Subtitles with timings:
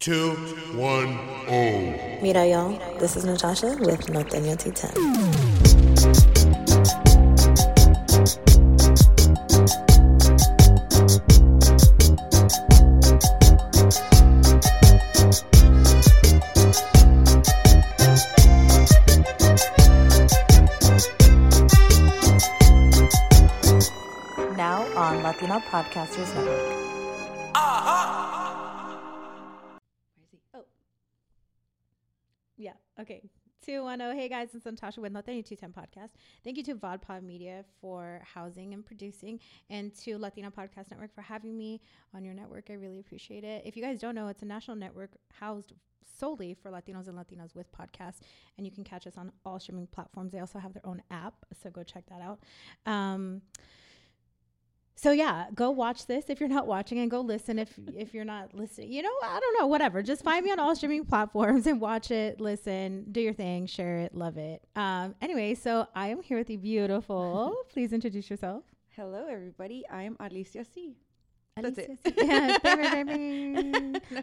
[0.00, 0.30] Two,
[0.72, 2.20] one, oh.
[2.22, 2.70] Mira, y'all.
[2.98, 4.96] This is Natasha with Norteño T10.
[24.56, 26.34] Now on Latino Podcasters
[33.00, 33.22] Okay.
[33.64, 34.14] 210.
[34.16, 36.10] Hey guys, it's Natasha with Nothing 210 Podcast.
[36.44, 41.22] Thank you to VodPod Media for housing and producing, and to Latino Podcast Network for
[41.22, 41.80] having me
[42.14, 42.66] on your network.
[42.68, 43.62] I really appreciate it.
[43.64, 45.72] If you guys don't know, it's a national network housed
[46.18, 48.20] solely for Latinos and Latinas with podcasts,
[48.58, 50.32] and you can catch us on all streaming platforms.
[50.32, 52.40] They also have their own app, so go check that out.
[52.84, 53.40] Um,
[55.00, 58.24] so yeah, go watch this if you're not watching, and go listen if if you're
[58.24, 58.92] not listening.
[58.92, 60.02] You know, I don't know, whatever.
[60.02, 64.00] Just find me on all streaming platforms and watch it, listen, do your thing, share
[64.00, 64.62] it, love it.
[64.76, 67.54] Um, anyway, so I am here with the beautiful.
[67.72, 68.64] Please introduce yourself.
[68.90, 69.84] Hello, everybody.
[69.90, 70.96] I am Alicia C.
[71.56, 71.98] That's it.
[72.16, 72.58] Yeah.
[72.64, 73.02] I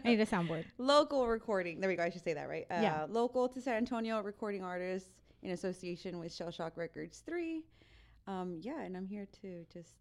[0.04, 0.64] need a soundboard.
[0.78, 1.80] Local recording.
[1.80, 2.02] There we go.
[2.04, 2.66] I should say that, right?
[2.70, 3.06] Uh, Yeah.
[3.08, 5.08] Local to San Antonio recording artist
[5.42, 7.62] in association with Shell Shock Records 3.
[8.26, 9.92] Um, yeah, and I'm here to just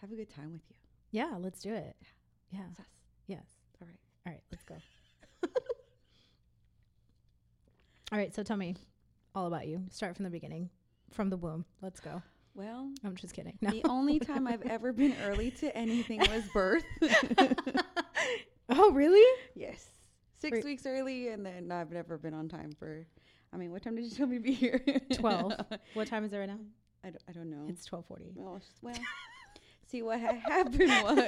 [0.00, 0.76] have a good time with you.
[1.10, 1.96] Yeah, let's do it.
[2.50, 2.66] Yeah.
[2.76, 2.86] Sus.
[3.26, 3.44] Yes.
[3.80, 3.98] All right.
[4.26, 4.74] All right, let's go.
[8.12, 8.76] all right, so tell me
[9.34, 9.82] all about you.
[9.90, 10.70] Start from the beginning,
[11.10, 11.64] from the womb.
[11.82, 12.22] Let's go.
[12.54, 13.58] Well, I'm just kidding.
[13.60, 13.70] No.
[13.70, 16.84] the only time I've ever been early to anything was birth.
[18.68, 19.40] oh, really?
[19.56, 19.86] yes.
[20.38, 20.64] Six Wait.
[20.64, 23.06] weeks early, and then I've never been on time for.
[23.52, 24.80] I mean, what time did you tell me to be here?
[25.14, 25.52] 12.
[25.94, 26.58] What time is it right now?
[27.02, 27.66] I don't, I don't know.
[27.68, 28.32] It's 12:40.
[28.34, 28.94] Well, well,
[29.94, 31.18] see what ha- happened was.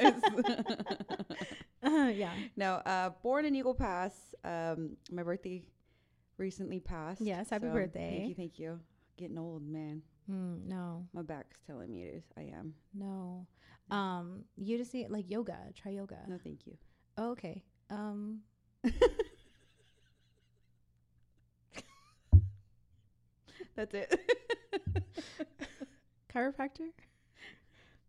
[1.83, 2.33] Uh, yeah.
[2.57, 4.35] no, uh, born in Eagle Pass.
[4.45, 5.63] Um, my birthday
[6.37, 7.21] recently passed.
[7.21, 8.17] Yes, happy so birthday.
[8.19, 8.81] Thank you, thank you.
[9.17, 10.03] Getting old, man.
[10.31, 11.07] Mm, no.
[11.13, 12.25] My back's telling me it is.
[12.37, 12.75] I am.
[12.93, 13.47] No.
[13.89, 15.57] Um you just need like yoga.
[15.81, 16.19] Try yoga.
[16.27, 16.77] No, thank you.
[17.17, 17.63] Oh, okay.
[17.89, 18.41] Um
[23.77, 24.19] That's it.
[26.35, 26.91] chiropractor?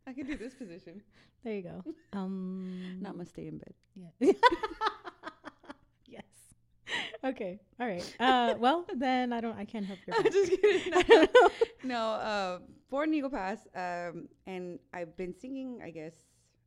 [0.07, 1.01] I can do this position.
[1.43, 1.83] There you go.
[2.13, 3.73] Um Not must stay in bed.
[3.95, 4.31] Yeah.
[6.07, 6.23] yes.
[7.23, 7.59] Okay.
[7.79, 8.15] All right.
[8.19, 10.13] Uh well, then I don't I can't help you.
[10.17, 10.93] I'm just kidding.
[10.93, 11.27] I
[11.83, 12.59] no, uh,
[12.89, 16.15] born in Eagle Pass, um, and I've been singing, I guess,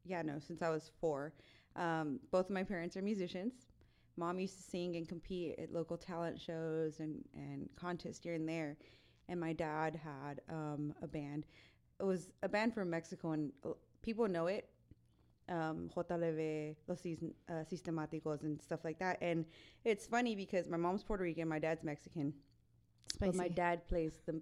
[0.05, 1.33] yeah, no, since I was four.
[1.77, 3.55] Um, both of my parents are musicians.
[4.17, 8.49] Mom used to sing and compete at local talent shows and, and contests here and
[8.49, 8.77] there.
[9.29, 11.47] And my dad had um, a band.
[12.01, 13.71] It was a band from Mexico, and uh,
[14.03, 14.69] people know it.
[15.49, 19.19] Um, JLV, Los uh, Sistemáticos, and stuff like that.
[19.21, 19.45] And
[19.85, 22.33] it's funny because my mom's Puerto Rican, my dad's Mexican.
[23.19, 24.41] But my dad plays the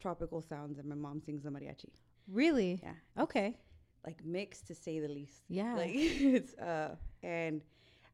[0.00, 1.90] tropical sounds and my mom sings the mariachi.
[2.30, 2.80] Really?
[2.82, 3.22] Yeah.
[3.22, 3.56] Okay.
[4.06, 5.42] Like mixed to say the least.
[5.48, 5.74] Yeah.
[5.76, 7.62] Like it's uh and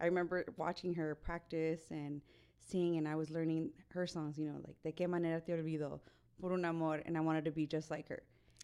[0.01, 2.21] I remember watching her practice and
[2.59, 6.01] sing and I was learning her songs, you know, like De qué manera te olvido,
[6.41, 8.23] por un amor, and I wanted to be just like her.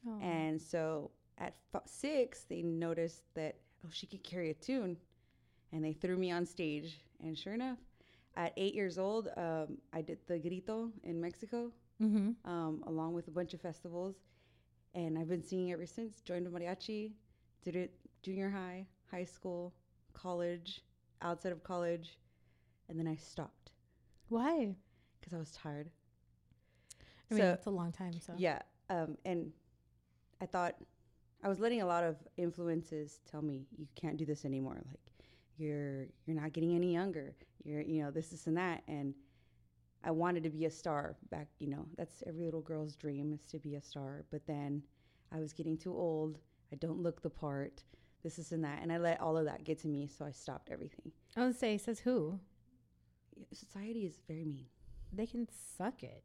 [0.09, 0.19] Oh.
[0.21, 4.97] And so at f- six, they noticed that oh she could carry a tune,
[5.73, 7.01] and they threw me on stage.
[7.23, 7.79] And sure enough,
[8.37, 12.35] at eight years old, um, I did the grito in Mexico Mhm.
[12.47, 14.17] um, along with a bunch of festivals.
[14.95, 16.21] And I've been singing ever since.
[16.23, 17.13] Joined the mariachi,
[17.63, 19.73] did it junior high, high school,
[20.15, 20.83] college,
[21.23, 22.19] outside of college,
[22.89, 23.71] and then I stopped
[24.29, 24.75] Why?
[25.21, 25.91] because I was tired.
[27.31, 28.35] I mean, So- it's a long time, so.
[28.37, 29.53] Yeah, um, and
[30.41, 30.75] I thought
[31.43, 34.81] I was letting a lot of influences tell me you can't do this anymore.
[34.87, 35.01] Like
[35.57, 37.35] you're you're not getting any younger.
[37.65, 39.15] You're you know this this and that, and
[40.03, 41.49] I wanted to be a star back.
[41.59, 44.25] You know that's every little girl's dream is to be a star.
[44.31, 44.83] But then
[45.33, 46.39] I was getting too old.
[46.73, 47.83] I don't look the part.
[48.23, 50.31] This is and that, and I let all of that get to me, so I
[50.31, 51.11] stopped everything.
[51.37, 52.39] I would say, says who?
[53.51, 54.67] Society is very mean.
[55.11, 55.49] They can
[55.79, 56.23] suck it.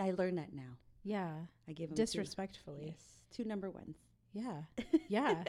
[0.00, 0.78] I learned that now.
[1.04, 1.30] Yeah.
[1.68, 2.86] I gave them Disrespectfully.
[2.88, 3.02] Yes,
[3.34, 3.96] two number ones.
[4.32, 4.62] Yeah.
[5.08, 5.44] Yeah.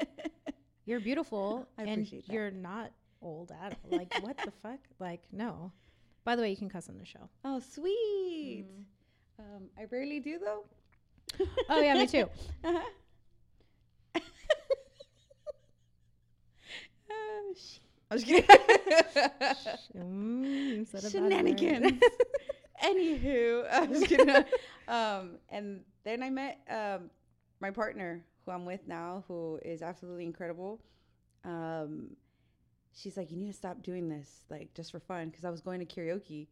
[0.86, 2.34] You're beautiful I and appreciate that.
[2.34, 2.92] you're not
[3.22, 3.98] old at all.
[3.98, 4.80] Like, what the fuck?
[5.00, 5.72] Like, no.
[6.26, 7.30] By the way, you can cuss on the show.
[7.46, 8.66] Oh, sweet.
[9.40, 10.64] Um, I rarely do though.
[11.70, 12.30] Oh, yeah, me too.
[12.64, 12.80] Uh-huh.
[17.10, 17.80] Uh, sh-
[18.12, 18.46] I was kidding.
[19.98, 21.12] Mm, you said a bad.
[21.12, 22.02] Shenanigans.
[22.84, 24.30] Anywho, I was kidding.
[24.88, 27.10] um, and then I met um,
[27.60, 30.82] my partner, who I'm with now, who is absolutely incredible.
[31.46, 32.16] Um,
[32.96, 35.62] she's like, you need to stop doing this, like just for fun, because I was
[35.62, 36.48] going to karaoke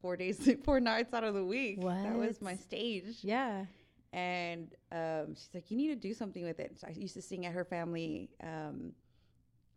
[0.00, 1.82] four days, four nights out of the week.
[1.82, 2.02] What?
[2.02, 3.18] That was my stage.
[3.22, 3.64] Yeah.
[4.12, 6.78] And um, she's like, you need to do something with it.
[6.78, 8.92] So I used to sing at her family um,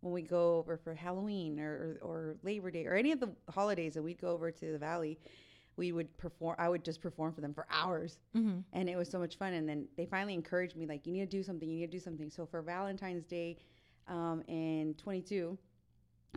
[0.01, 3.95] when we go over for Halloween or, or Labor Day or any of the holidays,
[3.95, 5.17] and we'd go over to the valley.
[5.77, 6.55] We would perform.
[6.59, 8.59] I would just perform for them for hours, Mm-hmm.
[8.73, 9.53] and it was so much fun.
[9.53, 11.69] And then they finally encouraged me, like, you need to do something.
[11.69, 12.29] You need to do something.
[12.29, 13.57] So for Valentine's Day,
[14.07, 15.57] um, in 22,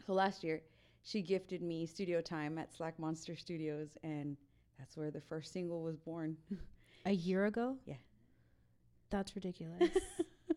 [0.07, 0.61] so last year,
[1.03, 4.37] she gifted me studio time at Slack Monster Studios, and
[4.79, 6.37] that's where the first single was born.
[7.07, 7.77] A year ago?
[7.87, 7.95] Yeah.
[9.09, 9.89] That's ridiculous.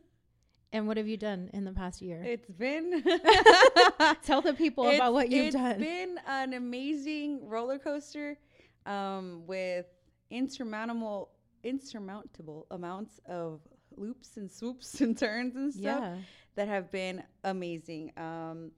[0.74, 2.21] and what have you done in the past year?
[2.24, 3.03] It's been
[4.24, 5.80] Tell the people It's- about what you've it's done.
[5.80, 8.38] been an amazing roller coaster
[8.85, 9.85] um, with
[10.30, 11.30] insurmountable
[11.63, 13.62] insurmountable amounts of
[13.95, 16.18] loops and swoops and turns and stuff yeah.
[16.56, 18.12] that have been amazing.
[18.18, 18.71] Um,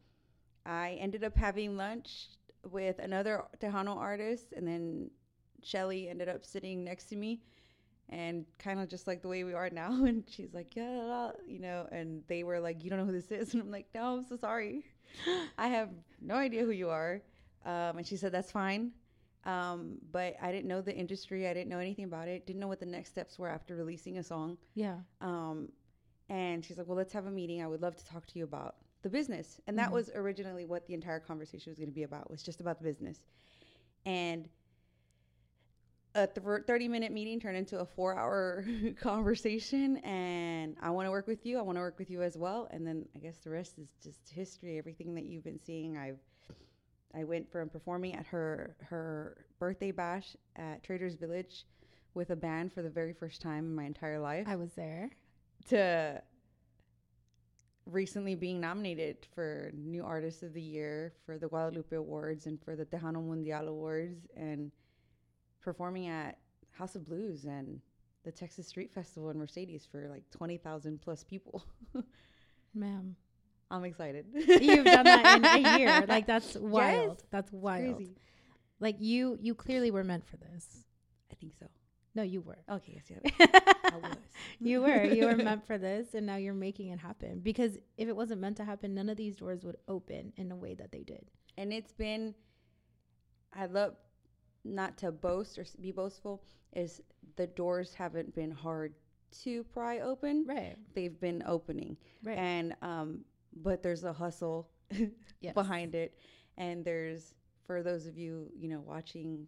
[0.65, 2.27] I ended up having lunch
[2.71, 5.11] with another Tejano artist, and then
[5.63, 7.41] Shelly ended up sitting next to me,
[8.09, 9.91] and kind of just like the way we are now.
[10.05, 13.05] And she's like, "Yeah, la, la," you know," and they were like, "You don't know
[13.05, 14.85] who this is," and I'm like, "No, I'm so sorry.
[15.57, 15.89] I have
[16.21, 17.21] no idea who you are."
[17.63, 18.91] Um, and she said, "That's fine."
[19.45, 21.47] Um, but I didn't know the industry.
[21.47, 22.45] I didn't know anything about it.
[22.47, 24.57] Didn't know what the next steps were after releasing a song.
[24.73, 24.97] Yeah.
[25.21, 25.69] Um,
[26.29, 27.61] and she's like, "Well, let's have a meeting.
[27.61, 29.93] I would love to talk to you about the business." And that Mhm.
[29.93, 32.29] was originally what the entire conversation was going to be about.
[32.31, 33.19] Was just about the business.
[34.05, 34.49] And
[36.15, 38.65] a th- 30 minute meeting turned into a four hour
[38.99, 39.97] conversation.
[39.97, 41.59] And I want to work with you.
[41.59, 42.67] I want to work with you as well.
[42.71, 44.77] And then I guess the rest is just history.
[44.77, 46.19] Everything that you've been seeing, I've
[47.17, 51.65] I went from performing at her her birthday bash at Traders Village
[52.13, 55.09] with a band for the very first time in my entire life I was there.
[55.69, 56.21] to
[57.85, 62.75] recently being nominated for New Artist of the Year for the Guadalupe Awards and for
[62.75, 64.71] the Tejano Mundial Awards and
[65.61, 66.39] performing at
[66.71, 67.79] House of Blues and
[68.23, 71.63] the Texas Street Festival in Mercedes for like 20,000 plus people.
[72.73, 73.15] Ma'am.
[73.71, 74.25] I'm excited.
[74.33, 76.05] You've done that in a year.
[76.07, 77.23] Like that's wild.
[77.31, 77.97] That's wild.
[77.97, 78.15] Crazy.
[78.79, 80.85] Like you you clearly were meant for this.
[81.31, 81.65] I think so.
[82.13, 82.57] No, you were.
[82.71, 83.47] Okay, yes, yeah.
[83.91, 84.15] I was.
[84.61, 85.03] you were.
[85.03, 87.39] You were meant for this and now you're making it happen.
[87.43, 90.55] Because if it wasn't meant to happen, none of these doors would open in a
[90.55, 91.25] way that they did.
[91.57, 92.33] and it's been
[93.53, 93.95] i love
[94.65, 96.41] not to boast or be boastful
[96.73, 97.01] is
[97.37, 98.93] the doors haven't been hard
[99.43, 100.75] to pry open Right.
[100.93, 102.37] they've been opening Right.
[102.37, 103.23] and um
[103.55, 104.69] but there's a hustle
[105.41, 105.53] Yes.
[105.53, 106.17] behind it
[106.57, 107.33] and there's
[107.65, 109.47] for those of you you know watching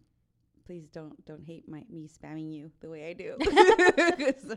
[0.65, 3.35] please don't don't hate my me spamming you the way i do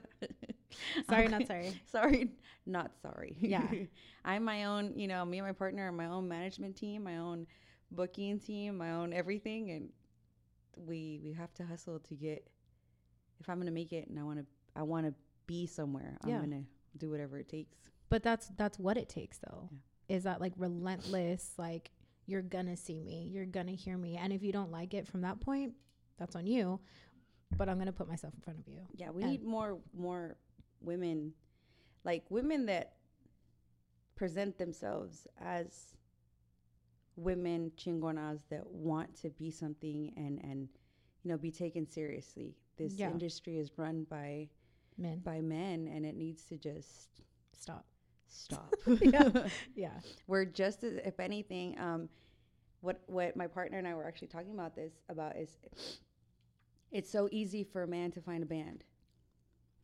[1.09, 1.73] Sorry, not sorry.
[1.91, 2.31] sorry
[2.67, 3.67] not sorry Yeah.
[4.25, 7.19] i'm my own you know me and my partner are my own management team my
[7.19, 7.47] own
[7.91, 9.91] booking team my own everything and
[10.77, 12.47] we we have to hustle to get
[13.41, 15.15] if i'm gonna make it and i want to i want to
[15.47, 16.39] be somewhere i'm Yeah.
[16.41, 16.63] gonna
[16.97, 19.71] do whatever it takes But that's that's what it takes though.
[20.09, 21.91] Is that like relentless like
[22.27, 24.17] you're gonna see me, you're gonna hear me.
[24.17, 25.73] And if you don't like it from that point,
[26.19, 26.81] that's on you.
[27.57, 28.81] But I'm gonna put myself in front of you.
[28.95, 30.37] yeah we And- need more more
[30.83, 31.33] women
[32.05, 32.97] like women that
[34.17, 35.95] present themselves as
[37.17, 40.69] women chingonas that want to be something and and
[41.23, 43.11] you know be taken seriously this Yeah.
[43.11, 44.49] industry is run by
[44.97, 45.21] Men.
[45.21, 47.85] by men and it needs to just Stop.
[48.31, 49.29] Stop Yeah.
[49.75, 49.91] Yeah.
[50.27, 52.09] we're just as if anything um
[52.81, 55.59] what what my partner and i were actually talking about this about is
[56.93, 58.85] it's so easy for a man to find a band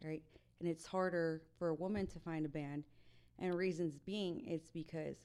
[0.05, 0.23] right
[0.61, 2.85] and it's harder for a woman to find a band
[3.39, 5.17] and reasons being it's because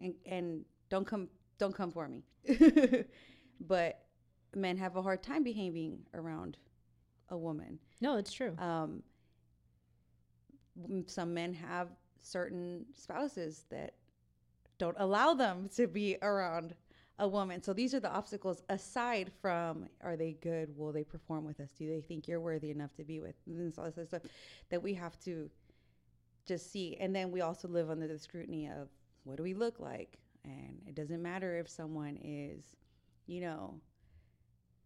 [0.00, 1.28] and and don't come
[1.58, 2.22] don't come for me
[3.60, 4.04] but
[4.54, 6.56] men have a hard time behaving around
[7.30, 8.54] a woman No, it's true.
[8.58, 9.02] um,
[11.06, 11.88] some men have
[12.20, 13.94] certain spouses that
[14.78, 16.74] don't allow them to be around
[17.18, 17.62] a woman.
[17.62, 20.76] So these are the obstacles aside from are they good?
[20.76, 21.70] Will they perform with us?
[21.78, 23.34] Do they think you're worthy enough to be with?
[23.46, 24.22] And all this stuff
[24.70, 25.48] that we have to
[26.46, 26.96] just see.
[26.98, 28.88] And then we also live under the scrutiny of
[29.22, 30.18] what do we look like?
[30.44, 32.76] And it doesn't matter if someone is,
[33.26, 33.80] you know,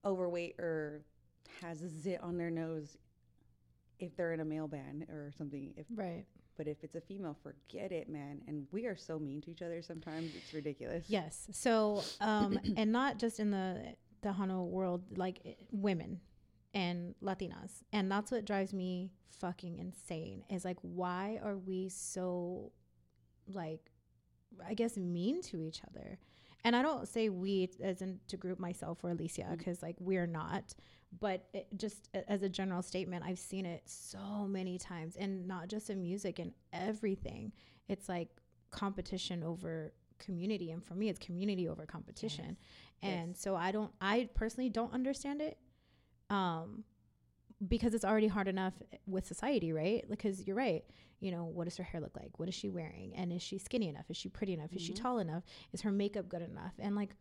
[0.04, 1.02] overweight or
[1.62, 2.97] has a zit on their nose
[3.99, 5.73] if they're in a male band or something.
[5.76, 6.25] If right.
[6.57, 8.40] but if it's a female, forget it, man.
[8.47, 11.05] And we are so mean to each other sometimes; it's ridiculous.
[11.09, 11.49] Yes.
[11.52, 16.21] So, um, and not just in the the Tejano world, like i- women
[16.75, 20.45] and Latinas, and that's what drives me fucking insane.
[20.50, 22.73] Is like, why are we so
[23.52, 23.90] like
[24.67, 26.19] I guess, mean to each other.
[26.65, 29.59] And I don't say we as in to group myself or Alicia Mm.
[29.59, 30.75] because like we're not,
[31.21, 35.69] but it just as a general statement, I've seen it so many times, and not
[35.69, 37.53] just in music and everything.
[37.88, 38.29] It's like
[38.71, 42.57] competition over community, and for me, it's community over competition.
[43.03, 43.41] And Yes.
[43.41, 45.59] so I don't, I personally don't understand it,
[46.29, 46.85] um,
[47.67, 48.75] because it's already hard enough
[49.07, 50.05] with society, right?
[50.09, 50.85] Because you're right.
[51.21, 52.39] You know, what does her hair look like?
[52.39, 53.13] What is she wearing?
[53.17, 54.05] And is she skinny enough?
[54.09, 54.73] Is she pretty enough?
[54.73, 55.03] Is she Mhm.
[55.03, 55.43] tall enough?
[55.73, 56.75] Is her makeup good enough?
[56.79, 57.15] And like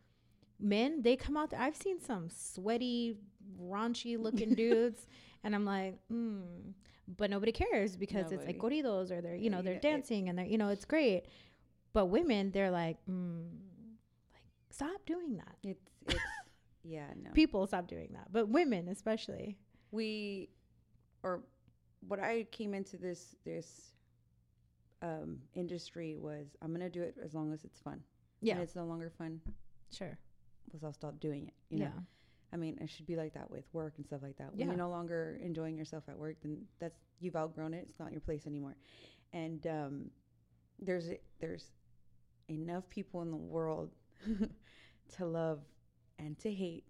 [0.59, 1.59] men, they come out there.
[1.59, 3.17] I've seen some sweaty,
[3.59, 5.07] raunchy looking dudes,
[5.43, 6.73] and I'm like, mm.
[7.07, 10.37] but nobody cares because it's like corridos or they're, you know, they're it- dancing and
[10.37, 11.23] they're, you know, it's great.
[11.93, 13.45] But women, they're like, mm,
[14.33, 15.55] like stop doing that.
[15.63, 16.19] It's it's
[16.83, 17.31] yeah no.
[17.31, 19.57] People stop doing that, but women especially.
[19.91, 20.49] we
[21.23, 21.41] or
[22.07, 23.91] what I came into this this
[25.01, 28.01] um, industry was I'm gonna do it as long as it's fun.
[28.41, 29.41] Yeah, And it's no longer fun
[29.91, 30.17] sure.
[30.65, 31.53] because I'll stop doing it.
[31.69, 32.03] You yeah, know.
[32.53, 34.51] I mean, it should be like that with work and stuff like that.
[34.51, 34.65] When Yeah.
[34.67, 37.85] you're no longer enjoying yourself at work, then that's you've outgrown it.
[37.89, 38.75] It's not your place anymore.
[39.33, 40.11] And um,
[40.79, 41.71] there's there's
[42.49, 43.91] enough people in the world
[45.17, 45.59] to love
[46.19, 46.85] and to hate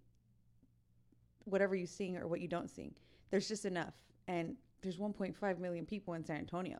[1.44, 2.94] whatever you sing or what you don't sing.
[3.30, 3.94] There's just enough.
[4.28, 6.78] And there's 1.5 million people in San Antonio.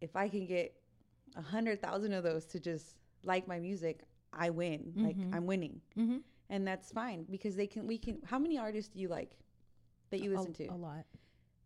[0.00, 0.74] If I can get
[1.36, 4.00] a hundred thousand of those to just like my music,
[4.32, 4.92] I win.
[4.96, 5.04] Mhm.
[5.04, 6.18] Like I'm winning mm-hmm.
[6.48, 9.32] and that's fine because they can we can how many artists do you like
[10.10, 11.04] that you listen a, to a lot.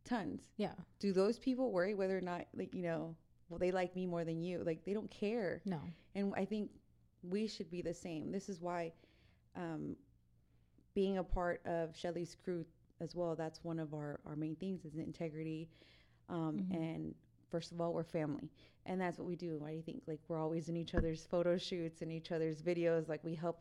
[0.04, 3.14] tons Yeah, do those people worry whether or not like you know
[3.48, 5.80] well they like me more than you like they don't care no,
[6.14, 6.70] and i think
[7.22, 8.92] we should be the same this is why
[9.56, 9.96] um
[10.94, 12.64] being a part of shelly's crew
[13.04, 15.68] as well that's one of our our main things is integrity
[16.30, 16.72] um Mhm.
[16.72, 17.14] and
[17.50, 18.50] first of all we're family
[18.86, 21.26] and that's what we do why do you think like we're always in each other's
[21.26, 23.60] photo shoots and each other's videos like we help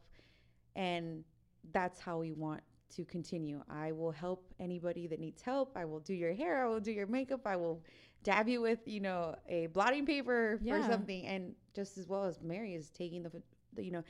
[0.76, 1.24] and
[1.72, 3.62] that's how we want to continue.
[3.70, 5.72] I will help anybody that needs help.
[5.76, 6.64] I will do your hair.
[6.66, 7.42] I will do your makeup.
[7.46, 7.84] I will
[8.24, 10.78] dab you with, you know, a blotting paper Yeah.
[10.78, 11.26] for something.
[11.26, 13.42] And just as well as Mary is taking the,
[13.74, 14.04] the you know,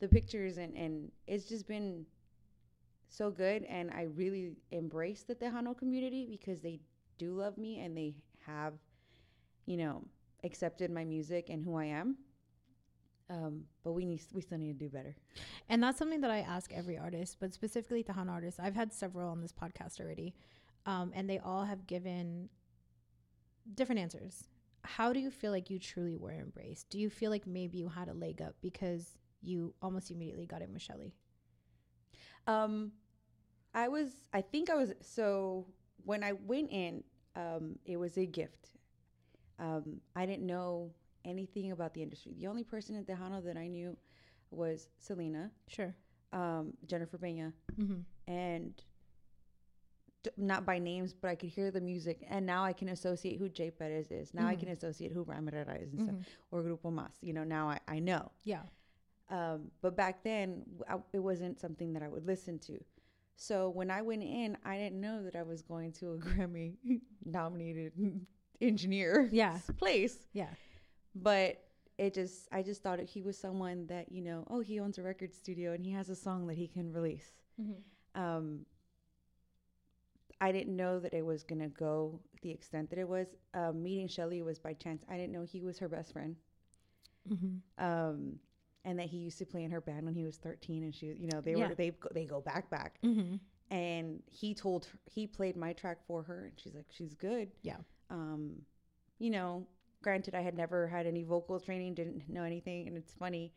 [0.00, 2.06] the pictures and and it's just been
[3.08, 3.64] so good.
[3.64, 6.80] And I really embrace the Tejano community because they
[7.18, 8.14] do love me and they
[8.46, 8.74] have,
[9.66, 10.02] you know,
[10.42, 12.16] accepted my music and who I am.
[13.30, 15.16] Um, but we need we still need to do better.
[15.70, 18.60] and that's something that I ask every artist, but specifically Tejano artists.
[18.60, 20.34] I've had several on this podcast already,
[20.84, 22.50] um, and they all have given
[23.74, 24.44] different answers.
[24.82, 26.90] How do you feel like you truly were embraced?
[26.90, 30.60] Do you feel like maybe you had a leg up because you almost immediately got
[30.60, 31.14] it with Shelly?
[32.46, 32.92] Um,
[33.74, 35.66] I was, I think I was, so
[36.04, 37.02] when I went in,
[37.36, 38.70] um, it was a gift.
[39.58, 40.92] Um, I didn't know
[41.24, 42.34] anything about the industry.
[42.38, 43.96] The only person in Tejano that I knew
[44.50, 45.94] was Selena, Sure.
[46.32, 48.00] um, Jennifer Peña, Mm-hmm.
[48.32, 48.74] and
[50.22, 52.24] d- not by names, but I could hear the music.
[52.28, 54.34] And now I can associate who Jay Perez is.
[54.34, 54.60] Now I Mhm.
[54.60, 56.20] can associate who Ram Herrera is and Mm-hmm.
[56.22, 57.16] stuff, or Grupo Mazz.
[57.22, 58.30] You know, now I, I know.
[58.44, 58.62] Yeah.
[59.30, 62.78] Um, but back then, I- it wasn't something that I would listen to.
[63.36, 66.76] So when I went in, I didn't know that I was going to a Grammy
[67.24, 67.92] nominated
[68.60, 69.58] engineer Yeah.
[69.76, 70.18] place.
[70.32, 70.50] Yeah.
[71.14, 71.60] But
[71.98, 75.02] it just, I just thought he was someone that, you know, oh, he owns a
[75.02, 77.32] record studio and he has a song that he can release.
[77.60, 78.20] Mm-hmm.
[78.20, 78.66] Um,
[80.40, 83.28] I didn't know that it was going to go the extent that it was.
[83.54, 85.02] Um, meeting Shelly was by chance.
[85.08, 86.36] I didn't know he was her best friend
[87.30, 87.82] Mm-hmm.
[87.84, 88.34] um,
[88.84, 91.06] and that he used to play in her band when he was 13 and she
[91.06, 91.68] you know they Yeah.
[91.68, 93.36] were they go- they go back back Mm-hmm.
[93.74, 97.50] and he told her he played my track for her and she's like she's good
[97.62, 97.76] Yeah.
[98.10, 98.62] um
[99.18, 99.66] you know
[100.02, 103.52] granted i had never had any vocal training didn't know anything and it's funny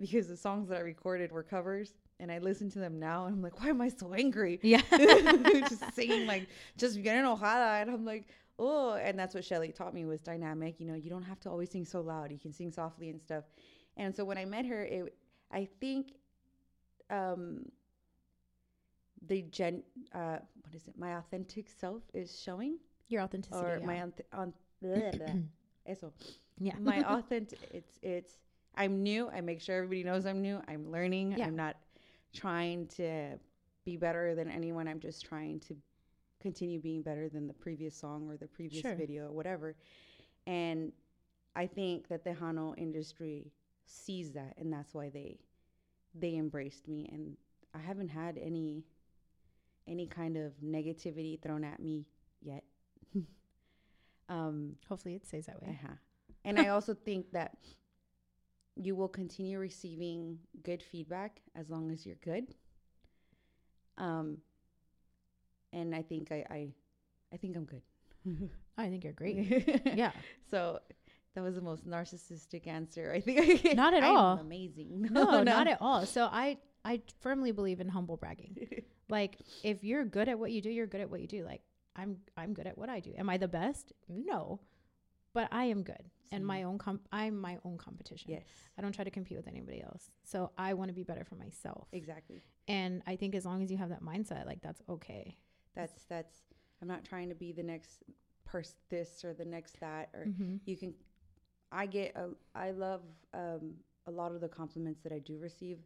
[0.00, 3.34] because the songs that i recorded were covers and i listen to them now and
[3.34, 4.80] i'm like why am i so angry Yeah.
[5.68, 8.24] just singing like just bien enojada and i'm like
[8.58, 11.48] oh and that's what shelly taught me was dynamic you know you don't have to
[11.50, 13.44] always sing so loud you can sing softly and stuff
[13.96, 15.14] and so when i met her it
[15.52, 16.12] i think
[17.10, 17.64] um
[19.26, 19.82] the gen
[20.14, 23.64] uh what is it my authentic self is showing Your authenticity.
[23.64, 23.86] or yeah.
[23.86, 24.52] my on, on
[25.86, 26.12] eso
[26.60, 26.74] yeah.
[26.80, 28.38] my authentic it's it's
[28.76, 31.46] i'm new i make sure everybody knows i'm new i'm learning Yeah.
[31.46, 31.76] i'm not
[32.34, 33.38] trying to
[33.84, 35.76] be better than anyone i'm just trying to
[36.40, 38.94] continue being better than the previous song or the previous Sure.
[38.94, 39.74] video or whatever
[40.46, 40.92] and
[41.56, 43.50] i think that the Tejano industry
[43.86, 45.38] sees that and that's why they
[46.14, 47.36] they embraced me and
[47.74, 48.84] i haven't had any
[49.86, 52.06] any kind of negativity thrown at me
[52.42, 52.64] yet
[54.28, 55.68] um Hopefully it stays that way.
[55.82, 55.94] uh-huh.
[56.44, 57.56] And I also think that
[58.76, 62.54] you will continue receiving good feedback as long as you're good.
[63.96, 64.38] Um,
[65.72, 66.68] and I think I, I,
[67.32, 67.82] I think I'm good.
[68.78, 69.82] I think you're great.
[69.94, 70.12] yeah.
[70.50, 70.80] So
[71.34, 73.66] that was the most narcissistic answer I think.
[73.66, 74.38] I Not at I'm all.
[74.38, 75.08] Amazing.
[75.12, 76.06] No, not at all.
[76.06, 78.56] So I I firmly believe in humble bragging.
[79.08, 81.44] like if you're good at what you do, you're good at what you do.
[81.44, 81.62] Like
[81.96, 83.12] I'm I'm good at what I do.
[83.16, 83.92] Am I the best?
[84.08, 84.60] No.
[85.32, 86.04] But I am good.
[86.32, 88.30] And my own comp I'm my own competition.
[88.32, 88.44] Yes,
[88.78, 90.10] I don't try to compete with anybody else.
[90.24, 91.86] So I want to be better for myself.
[91.92, 92.42] exactly.
[92.66, 95.36] And I think as long as you have that mindset, like that's okay.
[95.76, 96.34] That's that's.
[96.82, 98.02] I'm not trying to be the next
[98.44, 100.60] person, this or the next that, or Mhm.
[100.64, 100.94] you can.
[101.74, 102.14] I get.
[102.16, 103.02] A, I love
[103.32, 103.74] um,
[104.06, 105.78] a lot of the compliments that I do receive,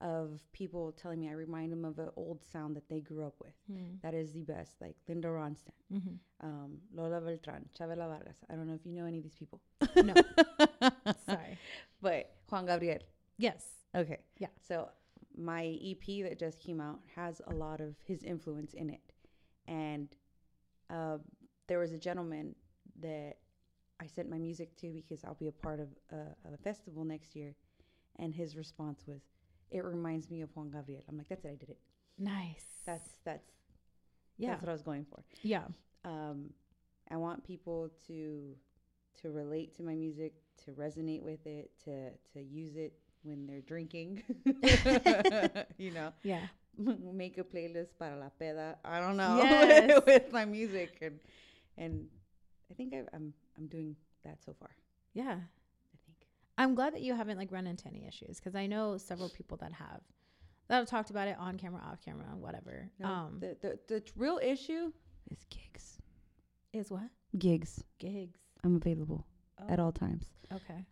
[0.00, 3.34] of people telling me I remind them of an old sound that they grew up
[3.44, 3.52] with.
[3.70, 4.00] Mm.
[4.02, 6.16] That is the best, like Linda Ronstadt, Mhm.
[6.40, 8.38] um, Lola Beltran, Chavela Vargas.
[8.48, 9.60] I don't know if you know any of these people.
[10.10, 10.14] No.
[11.26, 11.58] Sorry.
[12.00, 13.00] but Juan Gabriel.
[13.36, 13.66] Yes.
[13.94, 14.18] Okay.
[14.38, 14.48] Yeah.
[14.68, 14.88] So
[15.36, 19.12] my EP that just came out has a lot of his influence in it,
[19.66, 20.08] and
[20.88, 21.18] uh,
[21.68, 22.54] there was a gentleman
[23.00, 23.36] that
[24.00, 27.36] I sent my music to because I'll be a part of a, a festival next
[27.36, 27.54] year,
[28.18, 29.20] and his response was,
[29.70, 31.48] "It reminds me of Juan Gabriel." I'm like, "That's it.
[31.48, 31.78] I did it.
[32.18, 32.64] Nice.
[32.86, 33.50] That's that's
[34.38, 34.50] yeah.
[34.50, 35.64] that's what I was going for." yeah.
[36.04, 36.50] um,
[37.10, 38.56] I want people to
[39.22, 40.32] to relate to my music,
[40.64, 44.22] to resonate with it, to to use it when they're drinking.
[45.78, 46.46] you know, Yeah.
[47.12, 48.76] make a playlist para la peda.
[48.84, 50.00] I don't know Yes.
[50.06, 51.20] with my music, and
[51.76, 52.08] and
[52.70, 54.70] I think I, I'm I'm doing that so far.
[55.14, 55.32] Yeah.
[55.32, 56.28] I think.
[56.58, 59.56] I'm glad that you haven't like run into any issues because I know several people
[59.58, 60.00] that have
[60.68, 62.88] that have talked about it on camera, off camera, whatever.
[62.98, 64.92] No, um, the, the the real issue
[65.30, 65.98] is gigs.
[66.72, 67.08] is what
[67.38, 67.82] Gigs.
[67.98, 69.26] gigs I'm available
[69.60, 70.26] Oh, at all times.
[70.52, 70.84] Okay,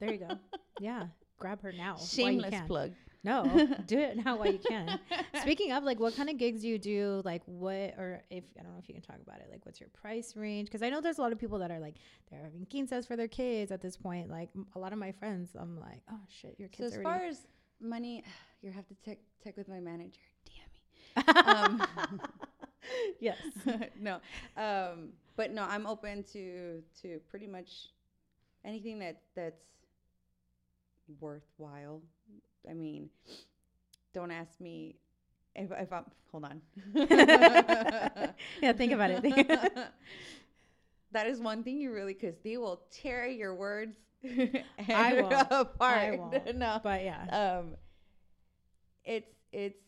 [0.00, 0.38] there you go.
[0.80, 1.06] Yeah,
[1.38, 1.96] grab her now.
[1.96, 2.92] Shameless plug.
[3.26, 3.42] No,
[3.86, 5.00] do it now while you can.
[5.42, 7.22] Speaking of, like, what kind of gigs do you do?
[7.24, 9.48] Like, what or if I don't know if you can talk about it.
[9.50, 10.68] Like, what's your price range?
[10.68, 11.96] Because I know there's a lot of people that are like
[12.30, 14.30] they're having quinceas for their kids at this point.
[14.30, 16.92] Like, m- a lot of my friends, I'm like, oh shit, your kids.
[16.94, 17.46] So as far as
[17.80, 18.22] money,
[18.62, 20.20] you have to check check with my manager.
[20.46, 21.82] Damn me.
[21.82, 21.82] Um,
[23.20, 23.38] yes.
[24.00, 24.20] no,
[24.56, 27.88] um, but no, I'm open to to pretty much
[28.64, 29.64] anything that that's
[31.20, 32.02] worthwhile.
[32.68, 33.10] I mean,
[34.12, 34.96] don't ask me
[35.54, 36.60] if if I'm hold on.
[38.60, 39.22] Yeah, think about it.
[41.12, 43.96] that is one thing you really because they will tear your words
[44.92, 45.48] I won't.
[45.88, 46.10] I apart.
[46.10, 46.44] won't.
[46.56, 47.26] no, But yeah.
[47.30, 47.76] um
[49.04, 49.82] it's it's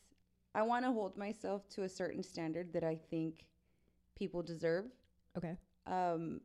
[0.54, 3.44] i want to hold myself to a certain standard that i think
[4.16, 4.86] people deserve
[5.36, 5.56] Okay.
[5.86, 6.40] um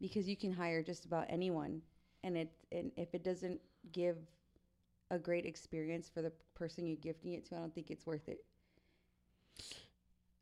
[0.00, 1.80] because you can hire just about anyone
[2.24, 3.60] and it and if it doesn't
[3.92, 4.16] give
[5.10, 8.28] a great experience for the person you're gifting it to i don't think it's worth
[8.28, 8.44] it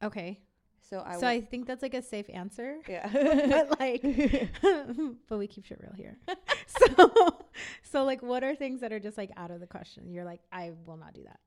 [0.02, 0.40] Okay.
[0.80, 2.76] so i so I think that's like a safe answer.
[2.88, 3.08] yeah
[3.48, 4.02] but like
[5.28, 6.16] but we keep shit real here.
[6.66, 7.38] so
[7.82, 10.10] so like what are things that are just like out of the question?
[10.10, 11.40] You're like, I will not do that.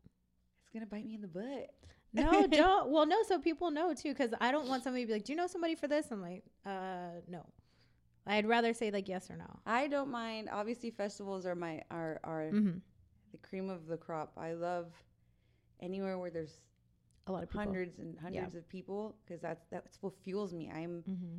[0.62, 1.70] it's gonna bite me in the butt
[2.12, 2.90] No, don't.
[2.90, 5.32] Well, no, so people know too, because I don't want somebody to be like, "Do
[5.34, 7.46] you know somebody for this?" I'm like, "Uh, no."
[8.26, 9.50] I'd rather say like yes or no.
[9.66, 12.78] i don't mind obviously festivals are my are are Mm-hmm.
[13.32, 14.88] The cream of the crop i love
[15.82, 16.60] anywhere where there's
[17.28, 17.64] A lot of people.
[17.64, 20.70] hundreds and hundreds of people because that's that's what fuels me.
[20.74, 21.38] I'm Mm-hmm.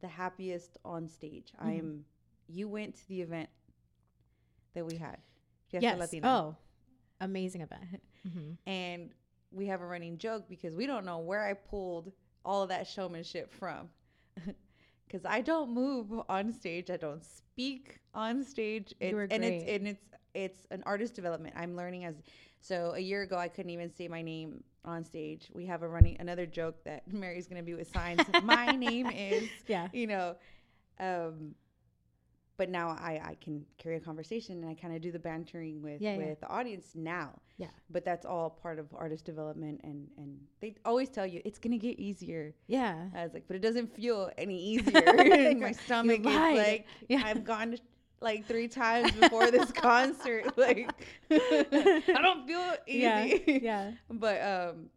[0.00, 1.52] the happiest on stage.
[1.60, 1.66] Mhm.
[1.68, 2.04] I'm.
[2.48, 3.48] You went to the event
[4.74, 5.18] that we had,
[5.68, 5.98] Fiesta Yes.
[5.98, 6.56] Latina, Oh,
[7.20, 8.02] amazing event.
[8.26, 8.52] Mm-hmm.
[8.68, 9.10] and
[9.52, 12.12] we have a running joke because we don't know where I pulled
[12.44, 13.88] all of that showmanship from.
[15.06, 18.92] Because I don't move on stage, I don't speak on stage.
[18.98, 19.74] It's, were and it's great.
[19.76, 20.04] and it's
[20.36, 21.54] it's an artist development.
[21.56, 22.14] I'm learning as
[22.60, 25.50] so a year ago I couldn't even say my name on stage.
[25.54, 28.20] We have a running another joke that Mary's gonna be with signs.
[28.44, 29.88] my name is Yeah.
[29.92, 30.36] you know
[31.00, 31.54] um
[32.56, 35.82] but now i i can carry a conversation and i kind of do the bantering
[35.82, 36.18] with Yeah, yeah.
[36.28, 37.66] with the audience now Yeah.
[37.90, 41.76] but that's all part of artist development and and they always tell you it's gonna
[41.76, 43.08] get easier Yeah.
[43.14, 45.02] i was like but it doesn't feel any easier
[45.58, 47.20] my stomach is like Yeah.
[47.26, 47.78] i've gone to
[48.20, 50.90] like three times before this concert like
[51.30, 53.58] i don't feel easy Yeah.
[53.62, 53.90] Yeah.
[54.10, 54.90] but um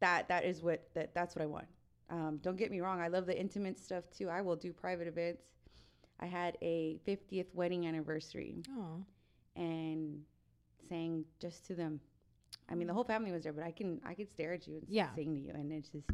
[0.00, 1.66] that that is what that that's what i want
[2.10, 5.08] um don't get me wrong i love the intimate stuff too i will do private
[5.08, 5.42] events
[6.20, 9.02] i had a 50th wedding anniversary Oh.
[9.56, 10.20] and
[10.88, 12.00] sang just to them
[12.70, 14.74] i mean the whole family was there but i can i could stare at you
[14.76, 15.08] and Yeah.
[15.14, 16.06] sing to you and it's just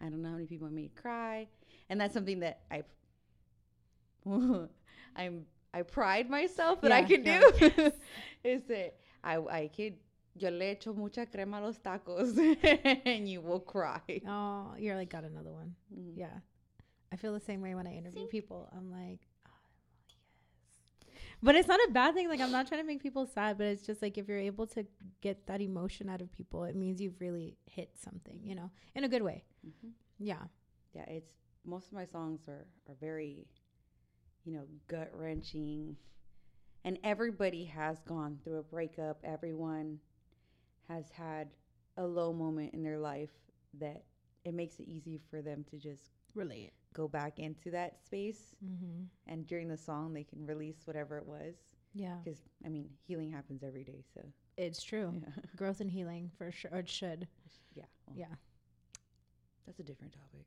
[0.00, 1.48] i don't know how many people made cry
[1.90, 2.82] and that's something that i
[5.16, 7.92] i'm I pride myself that I can yeah, do
[8.44, 9.94] is that I I could
[10.34, 12.36] yo le echo mucha crema a los tacos
[13.04, 14.00] and you will cry.
[14.26, 15.74] Oh, you're like got another one.
[15.92, 16.12] Mhm.
[16.16, 16.38] Yeah.
[17.12, 18.30] I feel the same way when I interview Sink.
[18.30, 18.68] people.
[18.76, 19.50] I'm like, oh,
[20.08, 20.16] yes.
[21.42, 22.28] But it's not a bad thing.
[22.28, 24.66] Like I'm not trying to make people sad, but it's just like if you're able
[24.68, 24.86] to
[25.20, 29.04] get that emotion out of people, it means you've really hit something, you know, in
[29.04, 29.44] a good way.
[29.66, 29.90] Mhm.
[30.18, 30.44] Yeah.
[30.94, 31.34] Yeah, it's
[31.66, 33.46] most of my songs are are very,
[34.46, 35.96] you know, gut wrenching,
[36.84, 39.18] and everybody has gone through a breakup.
[39.24, 39.98] Everyone
[40.88, 41.48] has had
[41.96, 43.32] a low moment in their life
[43.80, 44.04] that
[44.44, 46.04] it makes it easy for them to just
[46.34, 46.70] Relate.
[46.94, 48.54] go back into that space.
[48.64, 49.02] Mm-hmm.
[49.26, 51.54] And during the song, they can release whatever it was.
[51.94, 52.14] Yeah.
[52.22, 54.04] Because I mean, healing happens every day.
[54.14, 54.20] So
[54.56, 55.12] It's true.
[55.20, 56.70] yeah, Growth and healing for sure.
[56.72, 57.26] Or it should.
[57.74, 58.34] yeah, well, Yeah.
[59.66, 60.44] that's a different topic.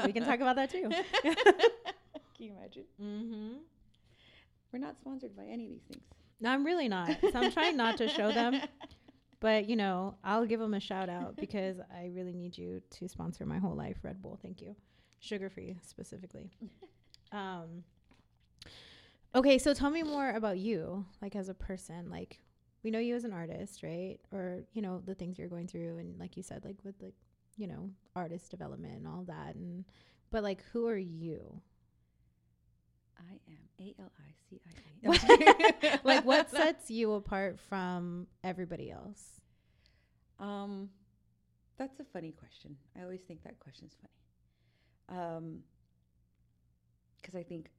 [0.06, 0.90] we can talk about that too.
[2.36, 2.84] Can you imagine?
[3.00, 3.56] Mm-hmm.
[4.72, 6.02] We're not sponsored by any of these things.
[6.40, 7.16] No, I'm really not.
[7.20, 8.60] So I'm trying not to show them.
[9.44, 13.06] But you know, I'll give them a shout out because I really need you to
[13.06, 14.38] sponsor my whole life, Red Bull.
[14.40, 14.74] Thank you,
[15.20, 16.50] sugar free specifically.
[17.32, 17.82] Um.
[19.34, 22.08] Okay, so tell me more about you, like as a person.
[22.08, 22.38] Like,
[22.84, 24.18] we know you as an artist, right?
[24.32, 27.14] Or you know the things you're going through, and like you said, like with like
[27.56, 29.56] you know artist development and all that.
[29.56, 29.84] And
[30.30, 31.60] but like, who are you?
[33.18, 36.00] I am A L I C I A.
[36.04, 39.40] like, what sets you apart from everybody else?
[40.40, 40.90] Um,
[41.78, 42.76] that's a funny question.
[42.98, 45.20] I always think that question's funny.
[45.20, 45.58] Um,
[47.20, 47.70] because I think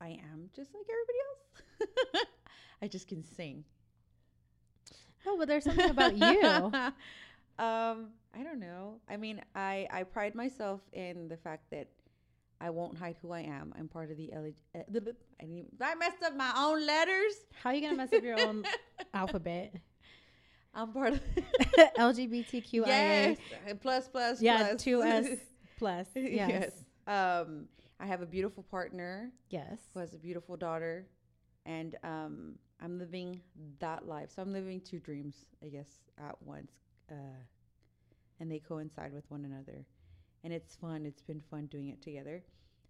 [0.00, 2.26] I am just like everybody else.
[2.82, 3.64] I just can sing.
[5.26, 6.42] Oh, but there's something about you.
[7.58, 9.00] um, I don't know.
[9.08, 11.88] I mean, I I pride myself in the fact that
[12.60, 13.72] I won't hide who I am.
[13.78, 14.44] I'm part of the L.
[14.74, 17.32] Uh, I, didn't, even- I messed up my own letters.
[17.62, 18.64] How are you gonna mess up your own
[19.14, 19.74] alphabet?
[20.74, 21.20] I'm part of
[21.98, 22.86] LGBTQIA.
[22.86, 24.82] yes, uh, plus plus Yeah, plus.
[24.82, 25.28] two S
[25.78, 26.06] plus.
[26.14, 26.50] Yes.
[26.50, 26.72] yes.
[27.06, 27.66] Um,
[27.98, 29.78] I have a beautiful partner Yes.
[29.92, 31.06] who has a beautiful daughter,
[31.66, 33.40] and um, I'm living
[33.80, 34.30] that life.
[34.34, 36.72] So I'm living two dreams, I guess, at once,
[37.10, 37.14] uh,
[38.38, 39.84] and they coincide with one another,
[40.44, 41.06] and it's fun.
[41.06, 42.42] It's been fun doing it together.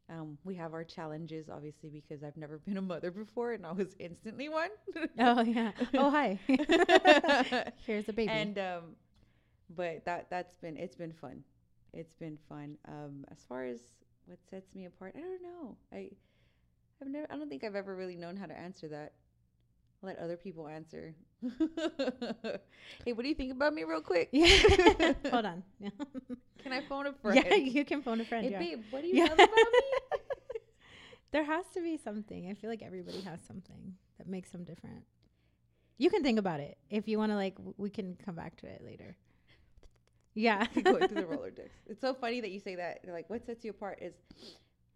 [0.08, 3.72] Um, we have our challenges, obviously, because I've never been a mother before, and I
[3.72, 4.70] was instantly one.
[5.18, 5.72] Oh yeah.
[5.94, 6.38] Oh hi.
[7.86, 8.28] Here's a baby.
[8.30, 8.82] and um
[9.76, 11.42] but that that's been it's been fun
[11.92, 13.80] it's been fun um as far as
[14.26, 16.08] what sets me apart i don't know i
[17.02, 19.12] i've never i don't think i've ever really known how to answer that
[20.02, 21.14] let other people answer
[23.04, 24.46] hey what do you think about me real quick yeah.
[25.30, 25.62] Hold on.
[25.78, 25.90] Yeah.
[26.62, 28.44] can i phone a friend Yeah, you can phone a friend.
[28.44, 28.58] hey yeah.
[28.58, 29.24] babe what do you Yeah.
[29.24, 30.18] love about me
[31.32, 32.50] There has to be something.
[32.50, 35.04] I feel like everybody has something that makes them different.
[35.96, 37.36] You can think about it if you want to.
[37.36, 39.14] Like, w- we can come back to it later.
[40.34, 40.66] Yeah.
[40.82, 41.70] going through the Rolodex.
[41.86, 43.04] It's so funny that you say that.
[43.06, 44.14] Like, what sets you apart is,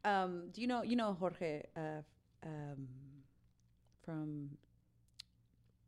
[0.05, 2.03] um, do you know you know Jorge uh,
[2.45, 2.89] um,
[4.05, 4.51] from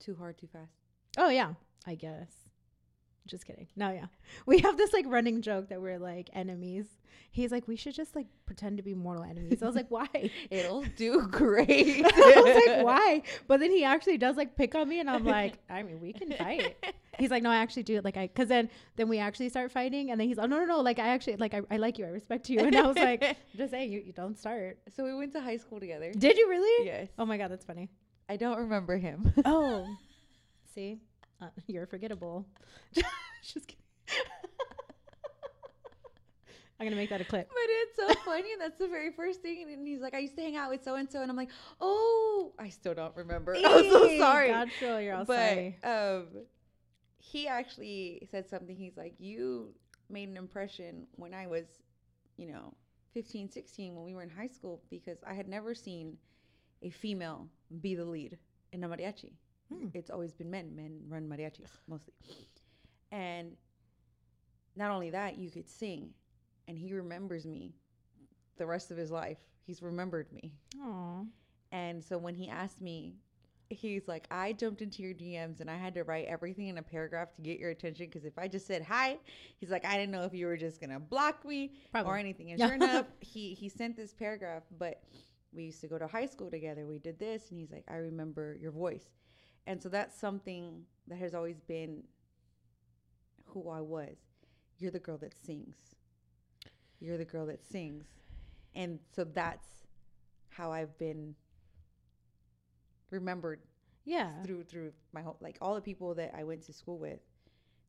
[0.06, 0.70] Too Hard Too Fast?
[1.18, 2.30] Oh yeah, I guess.
[3.26, 3.66] Just kidding.
[3.74, 4.06] No, yeah.
[4.46, 6.86] We have this like running joke that we're like enemies.
[7.32, 9.64] He's like, we should just like pretend to be mortal enemies.
[9.64, 10.30] I was like, why?
[10.48, 12.04] It'll do great.
[12.06, 13.22] I was like, why?
[13.48, 16.12] But then he actually does like pick on me, and I'm like, I mean, we
[16.12, 16.76] can fight.
[17.18, 17.96] He's like, no, I actually do.
[17.96, 18.04] it.
[18.04, 20.66] Like, I, cause then, then we actually start fighting, and then he's like, no, no,
[20.66, 20.80] no.
[20.82, 22.60] Like, I actually, like, I, I like you, I respect you.
[22.60, 24.78] And I was like, I'm just saying, you, you don't start.
[24.94, 26.12] So we went to high school together.
[26.12, 26.86] Did you really?
[26.86, 27.08] Yes.
[27.18, 27.88] Oh my god, that's funny.
[28.28, 29.32] I don't remember him.
[29.44, 29.86] Oh,
[30.74, 31.00] see,
[31.40, 32.46] uh, you're forgettable.
[33.42, 33.82] just kidding.
[36.78, 37.48] I'm gonna make that a clip.
[37.48, 38.52] But it's so funny.
[38.52, 39.66] and That's the very first thing.
[39.72, 41.22] And he's like, I used to hang out with so and so.
[41.22, 41.48] And I'm like,
[41.80, 43.54] oh, I still don't remember.
[43.56, 44.48] I'm so sorry.
[44.48, 45.78] God, sure, you're all but sorry.
[45.82, 46.26] um,
[47.18, 48.76] he actually said something.
[48.76, 49.72] He's like, you
[50.10, 51.64] made an impression when I was,
[52.36, 52.74] you know,
[53.14, 56.18] 15, 16, when we were in high school, because I had never seen
[56.82, 57.48] a female
[57.80, 58.38] be the lead
[58.72, 59.32] in a mariachi.
[59.72, 59.88] Hmm.
[59.94, 60.74] It's always been men.
[60.76, 62.14] Men run mariachis mostly.
[63.10, 63.56] And
[64.76, 66.10] not only that, you could sing.
[66.68, 67.74] And he remembers me
[68.56, 69.38] the rest of his life.
[69.66, 70.52] He's remembered me.
[70.82, 71.22] Aw.
[71.72, 73.14] And so when he asked me,
[73.68, 76.82] he's like, I jumped into your DMs and I had to write everything in a
[76.82, 79.18] paragraph to get your attention because if I just said hi,
[79.58, 82.12] he's like, I didn't know if you were just gonna block me Probably.
[82.12, 82.50] or anything.
[82.52, 82.66] And Yeah.
[82.66, 85.02] sure enough, he he sent this paragraph, but
[85.52, 86.86] we used to go to high school together.
[86.86, 89.04] We did this, and he's like, I remember your voice,
[89.66, 92.04] and so that's something that has always been
[93.46, 94.16] who I was.
[94.78, 95.76] You're the girl that sings.
[97.00, 98.04] You're the girl that sings,
[98.74, 99.86] and so that's
[100.50, 101.34] how I've been
[103.10, 103.60] remembered
[104.04, 104.42] Yeah.
[104.42, 107.20] through through my whole like all the people that I went to school with.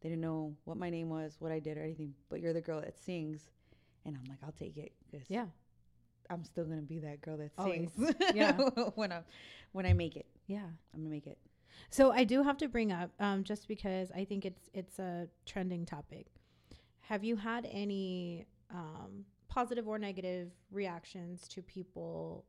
[0.02, 2.14] They didn't know what my name was, what I did, or anything.
[2.30, 3.50] But you're the girl that sings,
[4.06, 5.48] and I'm like, I'll take it because Yeah.
[6.30, 7.92] I'm still gonna be that girl that sings.
[8.34, 8.58] Yeah.
[8.96, 9.22] when I
[9.72, 10.66] when I make it, Yeah.
[10.94, 11.38] I'm gonna make it.
[11.90, 15.28] So I do have to bring up, um, just because I think it's it's a
[15.46, 16.28] trending topic.
[17.02, 22.46] Have you had any um, positive or negative reactions to people,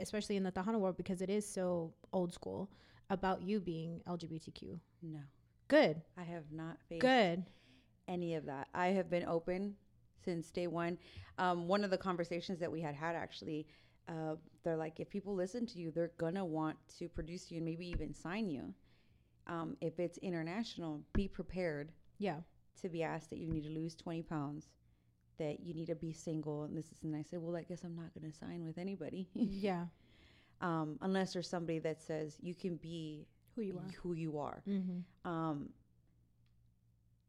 [0.00, 2.70] especially in the Tejano world, because it is so old school,
[3.08, 4.78] about you being LGBTQ?
[5.02, 5.20] No,
[5.68, 7.44] Good, I have not faced good.
[8.08, 8.68] any of that.
[8.74, 9.76] I have been open
[10.26, 10.98] since day one.
[11.38, 13.60] Um, one of the conversations that we had had actually,
[14.08, 17.66] uh, they're like, if people listen to you, they're gonna want to produce you and
[17.70, 18.64] maybe even sign you.
[19.46, 22.40] Um, if it's international, be prepared Yeah,
[22.82, 24.68] to be asked that you need to lose 20 pounds,
[25.38, 27.02] that you need to be single, and this is.
[27.04, 29.86] And I said, well, I guess I'm not gonna sign with anybody, yeah.
[30.60, 33.94] um, unless there's somebody that says you can be Who you are?
[34.02, 34.62] who you are.
[34.68, 35.00] Mm-hmm.
[35.30, 35.70] Um,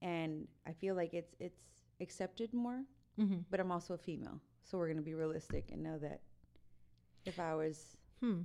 [0.02, 1.62] and I feel like it's it's
[2.02, 2.84] accepted more
[3.20, 3.38] Mm-hmm.
[3.50, 4.40] but I'm also a female.
[4.64, 6.22] So we're going to be realistic and know that
[7.26, 8.42] if I was Hmm.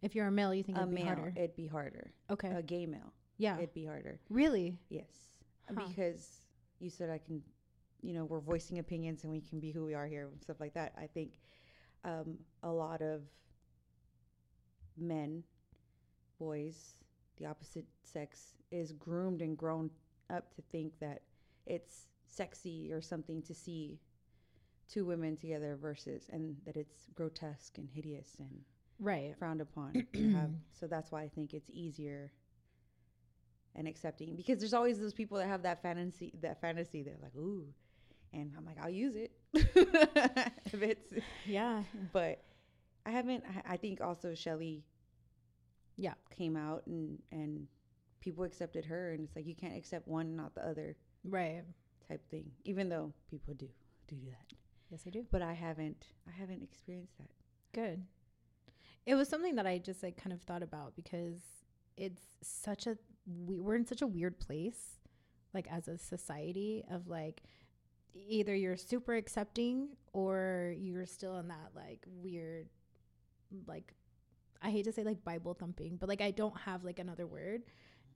[0.00, 1.32] If you're a male, you think a it'd be male, harder?
[1.36, 2.10] it'd be harder.
[2.30, 2.48] Okay.
[2.50, 3.56] A gay male, yeah.
[3.58, 4.18] it'd be harder.
[4.28, 4.76] really?
[4.88, 5.10] Yes.
[5.72, 5.84] Huh.
[5.86, 6.40] Because
[6.80, 7.40] you said I can,
[8.02, 10.58] you know, we're voicing opinions and we can be who we are here and stuff
[10.58, 10.92] like that.
[10.98, 11.38] I think
[12.04, 13.22] um, a lot of
[14.98, 15.42] men,
[16.38, 16.94] boys,
[17.36, 19.90] the opposite sex is groomed and grown
[20.30, 21.22] up to think that
[21.66, 24.00] it's sexy or something to see
[24.88, 28.62] two women together versus and that it's grotesque and hideous and
[28.98, 29.34] Right.
[29.38, 32.32] frowned upon have so that's why I think it's easier
[33.74, 37.34] and accepting because there's always those people that have that fantasy that fantasy they're like
[37.36, 37.66] ooh
[38.32, 41.12] and I'm like I'll use it if it's
[41.46, 41.82] Yeah.
[42.12, 42.42] but
[43.06, 44.84] I haven't I- I think also Shelly
[45.96, 46.14] Yeah.
[46.36, 47.66] came out and and
[48.20, 51.62] people accepted her and it's like you can't accept one not the other Right.
[52.08, 53.68] Type thing even though people do
[54.08, 54.56] do that
[54.90, 55.24] Yes, I do.
[55.30, 57.28] but I haven't I haven't experienced that
[57.74, 58.04] Good.
[59.06, 61.40] It was something that I just like kind of thought about because
[61.96, 62.96] it's such a
[63.46, 64.98] we, we're in such a weird place
[65.54, 67.42] like as a society of like
[68.14, 72.68] either you're super accepting or you're still in that like weird
[73.66, 73.94] like
[74.62, 77.62] I hate to say like Bible thumping, but like I don't have like another word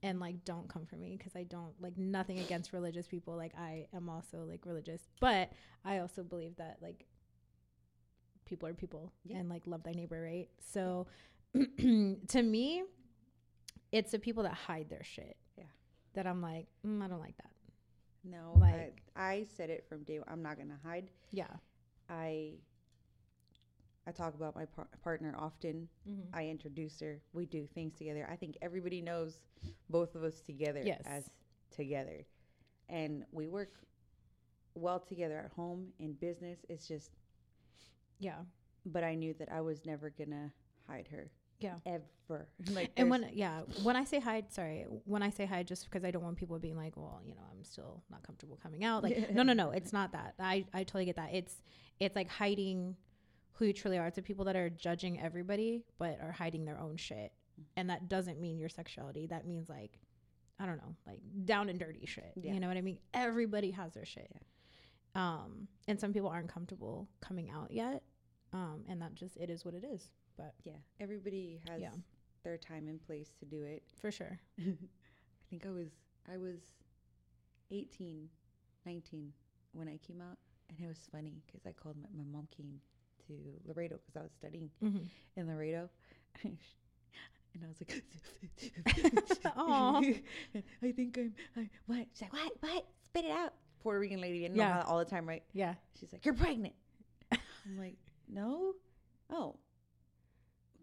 [0.03, 3.37] and like don't come for me because I don't like nothing against religious people.
[3.37, 5.51] Like I am also like religious, but
[5.85, 7.07] I also believe that like
[8.45, 9.39] people are people Yeah.
[9.39, 10.49] and like love thy neighbor, right?
[10.73, 11.07] So
[11.55, 12.85] to me,
[13.93, 15.37] it's the people that hide their shit.
[15.57, 15.65] Yeah.
[16.15, 17.51] That I'm like, mm, I don't like that.
[18.25, 21.49] no Like- I, I said it from day one I'm not gonna hide Yeah.
[22.09, 22.55] I
[24.07, 25.89] I talk about my par- partner often.
[26.09, 26.35] Mm-hmm.
[26.35, 27.21] I introduce her.
[27.33, 28.27] We do things together.
[28.31, 29.39] I think everybody knows
[29.91, 31.03] both of us together Yes.
[31.07, 31.31] as
[31.71, 32.25] together,
[32.89, 33.73] and we work
[34.75, 36.59] well together at home in business.
[36.69, 37.11] It's just,
[38.21, 38.39] Yeah.
[38.85, 40.53] but I knew that I was never gonna
[40.87, 41.31] hide her.
[41.59, 41.77] Yeah.
[41.87, 42.49] ever.
[42.73, 46.05] Like, And when yeah, when I say hide, sorry, when I say hide, just because
[46.05, 49.03] I don't want people being like, well, you know, I'm still not comfortable coming out.
[49.03, 50.35] Like, no, no, no, it's not that.
[50.39, 51.33] I I totally get that.
[51.35, 51.55] It's
[51.99, 52.97] it's like hiding
[53.57, 54.07] who you truly are.
[54.07, 57.33] It's the people that are judging everybody but are hiding their own shit,
[57.77, 59.27] and that doesn't mean your sexuality.
[59.27, 59.99] That means like,
[60.59, 62.33] I don't know, like down and dirty shit.
[62.37, 62.53] Yeah.
[62.53, 62.99] You know what I mean?
[63.15, 64.31] Everybody has their shit.
[65.15, 68.03] Um, and some people aren't comfortable coming out yet.
[68.53, 70.11] Um, and that just it is what it is.
[70.37, 71.91] But yeah, everybody has Yeah.
[72.45, 73.83] their time and place to do it.
[74.01, 74.39] for sure.
[74.61, 74.75] I
[75.49, 75.89] think I was
[76.31, 76.61] I was
[77.71, 78.29] 18,
[78.85, 79.33] 19
[79.73, 80.37] when I came out,
[80.69, 82.81] and it was funny because I called my, my mom came
[83.29, 83.33] to
[83.67, 85.05] Laredo because I was studying Mm-hmm.
[85.41, 85.89] in Laredo,
[86.45, 86.57] and
[87.63, 88.03] I was like,
[89.57, 89.99] Aw.
[90.83, 92.07] I think I'm I, what?
[92.15, 92.53] She's like, what?
[92.61, 92.85] What?
[93.05, 93.53] Spit it out.
[93.83, 95.43] Puerto Rican lady, and yeah, all the time, right?
[95.53, 95.75] Yeah.
[96.01, 96.75] She's like, you're pregnant.
[97.33, 97.97] I'm like,
[98.29, 98.73] no.
[99.31, 99.57] Oh.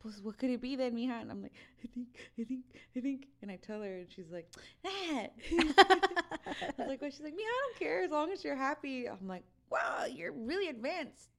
[0.01, 1.21] Pues, what could it be then, mija?
[1.21, 1.53] And I'm like,
[1.83, 2.07] I think,
[2.39, 2.63] I think,
[2.95, 3.27] I think.
[3.41, 4.49] And I tell her, and she's like,
[4.83, 5.27] that.
[5.51, 9.07] I was like, well, she's like, me, I don't care as long as you're happy.
[9.07, 11.29] I'm like, wow, you're really advanced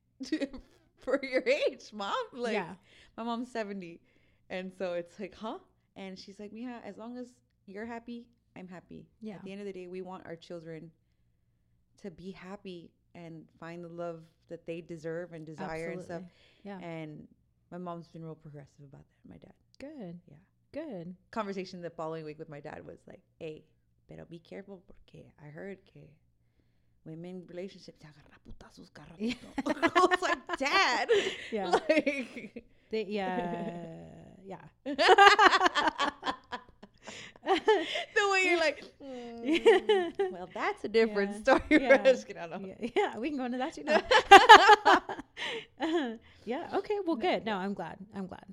[1.18, 2.14] for your age, mom.
[2.32, 2.74] Like, yeah.
[3.16, 4.00] my mom's 70.
[4.50, 5.58] And so it's like, huh?
[5.96, 7.28] And she's like, Mija, as long as
[7.66, 9.06] you're happy, I'm happy.
[9.20, 9.34] Yeah.
[9.34, 10.90] At the end of the day, we want our children
[12.02, 16.22] to be happy and find the love that they deserve and desire and stuff.
[16.62, 16.78] Yeah.
[16.78, 17.26] And
[17.70, 19.28] my mom's been real progressive about that.
[19.28, 19.54] My dad.
[19.78, 20.20] Good.
[20.28, 20.36] Yeah.
[20.72, 21.14] Good.
[21.30, 23.64] Conversation the following week with my dad was like, hey,
[24.08, 26.02] pero be careful porque I heard que
[27.04, 29.14] women relationships se agarran a putazos cada.
[29.18, 31.08] I was like, dad.
[31.52, 31.66] Yeah.
[31.88, 33.66] Like, They, yeah.
[34.46, 34.60] Yeah.
[37.44, 41.38] the way you're like, "Mm, well, that's a different Yeah.
[41.40, 41.62] story.
[41.70, 42.02] Yeah.
[42.02, 42.74] Just kidding, I don't know.
[42.80, 44.00] yeah, yeah, we can go into that too now.
[46.44, 46.68] yeah.
[46.74, 46.98] Okay.
[47.06, 47.44] Well, good.
[47.44, 47.96] No, I'm glad.
[48.14, 48.44] I'm glad.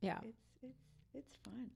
[0.00, 0.18] Yeah.
[0.24, 0.78] It's it's
[1.14, 1.70] it's fun.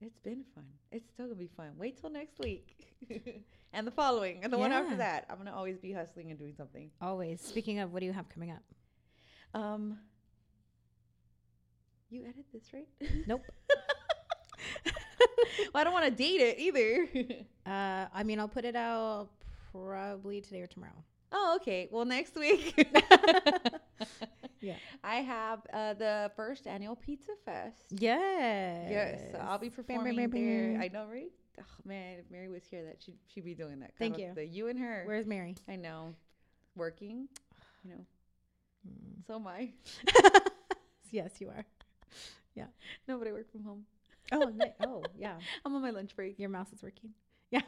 [0.00, 0.64] It's been fun.
[0.92, 1.70] It's still gonna be fun.
[1.78, 2.76] Wait till next week,
[3.72, 5.24] and the following, and the one after that.
[5.30, 6.90] I'm gonna always be hustling and doing something.
[7.00, 7.40] Always.
[7.40, 8.62] Speaking of, what do you have coming up?
[9.54, 9.98] Um,
[12.10, 12.88] you edit this, right?
[13.26, 13.42] Nope.
[14.84, 14.94] well,
[15.74, 17.08] I don't want to date it either.
[17.66, 19.28] Uh, I mean, I'll put it out
[19.72, 21.02] probably today or tomorrow.
[21.32, 21.88] oh, okay.
[21.90, 22.76] Well, next week.
[24.60, 24.74] Yeah.
[25.04, 27.84] I have uh, the first annual Pizza Fest.
[27.90, 28.88] Yes.
[28.90, 30.80] Yes, so I'll be Bam, bam, performing bam, there.
[30.82, 31.30] I know, right?
[31.58, 33.92] Oh man, if Mary was here, that she'd she'd be doing that.
[33.98, 34.32] Thank you.
[34.34, 35.04] The you and her.
[35.06, 35.54] Where's Mary?
[35.68, 36.14] I know,
[36.74, 37.28] working.
[37.84, 38.06] You know,
[38.86, 39.26] Mm.
[39.26, 39.72] so am I.
[41.10, 41.64] yes, you are.
[42.54, 42.66] Yeah.
[43.08, 43.84] No, but I work from home.
[44.32, 44.52] Oh,
[44.86, 45.36] oh, yeah.
[45.64, 46.38] I'm on my lunch break.
[46.38, 47.10] Your mouse is working.
[47.50, 47.62] Yeah.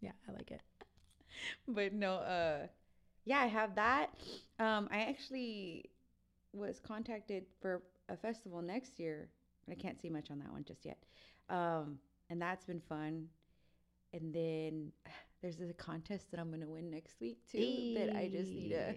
[0.00, 0.60] Yeah, I like it.
[1.66, 2.66] But no, uh,
[3.28, 4.10] yeah, I have that.
[4.58, 5.90] Um, I actually
[6.52, 9.28] was contacted for a festival next year,
[9.66, 10.98] but I can't see much on that one just yet.
[11.50, 11.98] Um,
[12.30, 13.26] and that's been fun.
[14.12, 14.92] And then
[15.42, 17.92] there's a contest that I'm gonna win next week too.
[17.94, 18.94] That I just need to,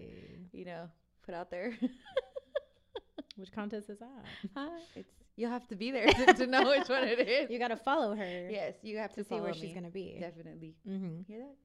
[0.52, 0.88] you know,
[1.24, 1.74] put out there.
[3.36, 4.24] Which contest is that?
[4.54, 4.68] Huh?
[4.94, 7.50] It's you'll have to be there to, to know which one it is.
[7.50, 8.48] You got to follow her.
[8.50, 10.16] yes, you have To to, see where follow she's gonna be.
[10.20, 11.22] Definitely Mm-hmm.
[11.26, 11.56] hear that.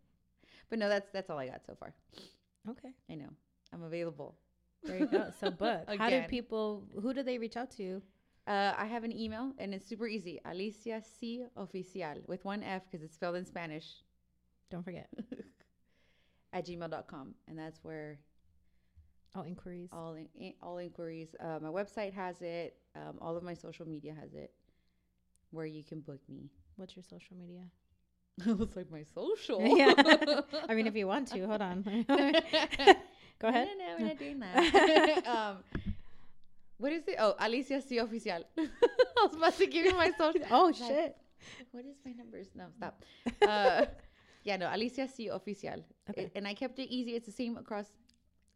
[0.70, 1.94] But no, that's that's all I got so far.
[2.70, 2.90] Okay.
[3.10, 3.30] I know
[3.74, 4.38] I'm available.
[4.84, 5.32] There you go.
[5.40, 5.84] So book.
[5.98, 6.84] How do people?
[7.02, 8.02] Who do they reach out to?
[8.46, 10.40] Uh, I have an email and it's super easy.
[10.46, 14.04] Alicia C Oficial with one F because it's spelled in Spanish
[14.70, 15.10] Don't forget.
[16.54, 17.36] at gmail.com.
[17.50, 18.20] And that's where
[19.36, 19.90] All inquiries.
[19.92, 21.36] all in, in- all inquiries.
[21.40, 22.78] Uh, my website has it.
[22.96, 24.52] Um, all of my social media has it.
[25.52, 26.50] Where you can book me.
[26.78, 27.64] What's your social media?
[28.46, 29.62] it's like my social.
[29.78, 29.94] yeah.
[30.70, 31.82] I mean, if you want to, hold on.
[31.84, 33.68] Go ahead.
[33.78, 35.28] No, no, we're not doing that.
[35.28, 35.58] um,
[36.78, 37.16] what is it?
[37.20, 38.44] Oh, Alicia C Oficial.
[38.58, 38.68] I
[39.26, 40.42] was about to give you my social.
[40.52, 41.16] Oh Like, shit.
[41.72, 42.48] What is my numbers?
[42.56, 43.04] No, stop.
[43.42, 43.86] Uh,
[44.44, 45.84] yeah, no, Alicia C Oficial.
[46.10, 46.24] Okay.
[46.24, 47.16] It- and I kept it easy.
[47.16, 47.86] It's the same across.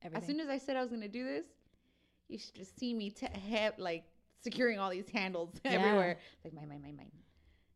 [0.04, 0.22] Everything.
[0.22, 1.46] As soon as I said I was going to do this,
[2.28, 4.04] you should just see me t- have, like
[4.44, 5.74] securing all these handles Yeah.
[5.74, 6.18] everywhere.
[6.44, 7.12] Like mine, mine, mine, mine.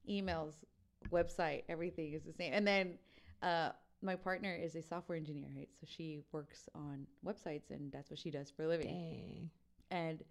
[0.10, 0.54] Emails,
[1.12, 2.54] website, everything is the same.
[2.54, 2.98] And then
[3.41, 3.70] uh,
[4.02, 5.70] my partner is a software engineer, right?
[5.80, 8.88] So she works on websites and that's what she does for a living.
[8.88, 9.50] Dang.
[9.91, 10.24] And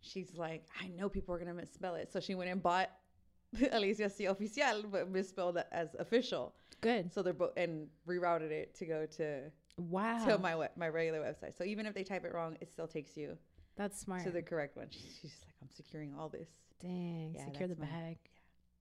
[0.00, 2.12] she's like, I know people are gonna misspell it.
[2.12, 2.90] So she went and bought
[3.72, 6.54] Alicia C Oficial, but misspelled it as official.
[6.80, 7.12] Good.
[7.12, 10.24] So they're both and rerouted it to go to Wow.
[10.26, 11.56] to my my regular website.
[11.56, 13.38] So even if they type it wrong, it still takes you
[13.76, 14.22] That's smart.
[14.24, 14.88] to the correct one.
[14.90, 16.48] She's like, I'm securing all this.
[16.80, 17.32] Dang.
[17.34, 18.18] Yeah, Secure the my- bag.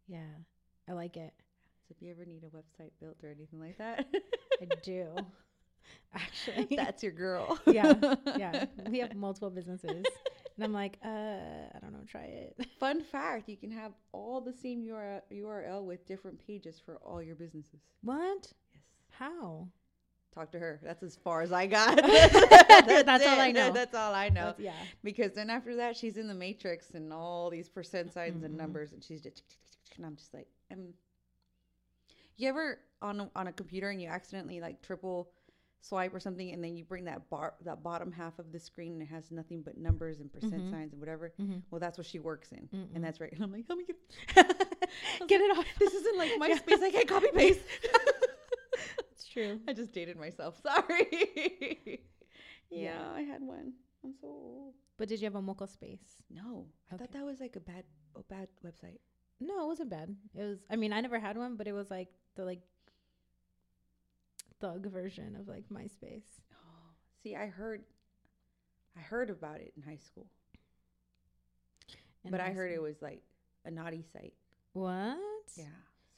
[0.07, 0.19] Yeah.
[0.91, 1.33] I like it.
[1.87, 4.05] So if you ever need a website built or anything like that,
[4.61, 5.07] I do.
[6.13, 6.75] Actually.
[6.75, 7.57] that's your girl.
[7.65, 7.93] yeah.
[8.37, 8.65] Yeah.
[8.89, 10.05] We have multiple businesses.
[10.57, 12.55] And I'm like, uh, I don't know, try it.
[12.79, 17.35] Fun fact: you can have all the same URL, with different pages for all your
[17.35, 17.79] businesses.
[18.03, 18.51] What?
[18.73, 18.81] Yes.
[19.11, 19.67] How?
[20.35, 20.79] Talk to her.
[20.83, 21.97] That's as far as I got.
[21.97, 23.71] That's all I know.
[23.71, 24.53] That's all I know.
[24.57, 24.73] That's- yeah.
[25.03, 28.57] Because then after that, she's in the matrix and all these percent signs and Mhm.
[28.57, 29.41] numbers, and she's just,
[29.97, 30.93] and I'm just like, um.
[32.37, 35.29] You ever on a, on a computer and you accidentally like triple
[35.81, 38.93] swipe or something, and then you bring that bar that bottom half of the screen
[38.93, 40.71] and it has nothing but numbers and percent Mhm.
[40.71, 41.33] signs and whatever.
[41.39, 41.57] Mm-hmm.
[41.69, 42.95] Well, that's what she works in, Mm-mm.
[42.95, 43.31] and that's right.
[43.33, 43.97] And I'm like, help me get
[45.27, 45.65] Get it off.
[45.79, 46.81] this isn't like MySpace.
[46.81, 47.59] I can't copy paste.
[49.11, 49.59] It's true.
[49.67, 50.59] I just dated myself.
[50.63, 51.99] Sorry.
[52.69, 53.11] yeah, Yeah.
[53.13, 53.73] I had one.
[54.03, 54.73] I'm so old.
[54.97, 55.99] But did you have a MocoSpace?
[56.29, 57.83] No, I thought that was like a bad,
[58.15, 58.99] a bad website.
[59.41, 60.15] No, it wasn't bad.
[60.35, 60.59] It was.
[60.69, 62.61] I mean, I never had one, but it was like the like
[64.59, 66.39] thug version of like MySpace.
[66.53, 66.89] Oh,
[67.23, 67.81] see, I heard,
[68.97, 70.27] I heard about it in high school,
[72.23, 73.21] in but I high heard it was like
[73.65, 74.33] a naughty site.
[74.73, 75.17] what?
[75.55, 75.65] Yeah,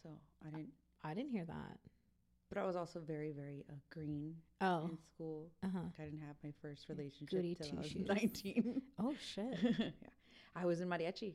[0.01, 0.09] so
[0.45, 0.73] I didn't.
[1.03, 1.77] I didn't hear that.
[2.49, 4.89] But I was also very, very uh, green Oh.
[4.91, 5.49] in school.
[5.63, 5.79] Uh huh.
[5.85, 7.95] Like, I didn't have my first relationship Goody till I was.
[8.07, 8.81] 19.
[8.99, 9.57] Oh shit.
[9.79, 9.89] yeah.
[10.55, 11.33] I was in mariachi.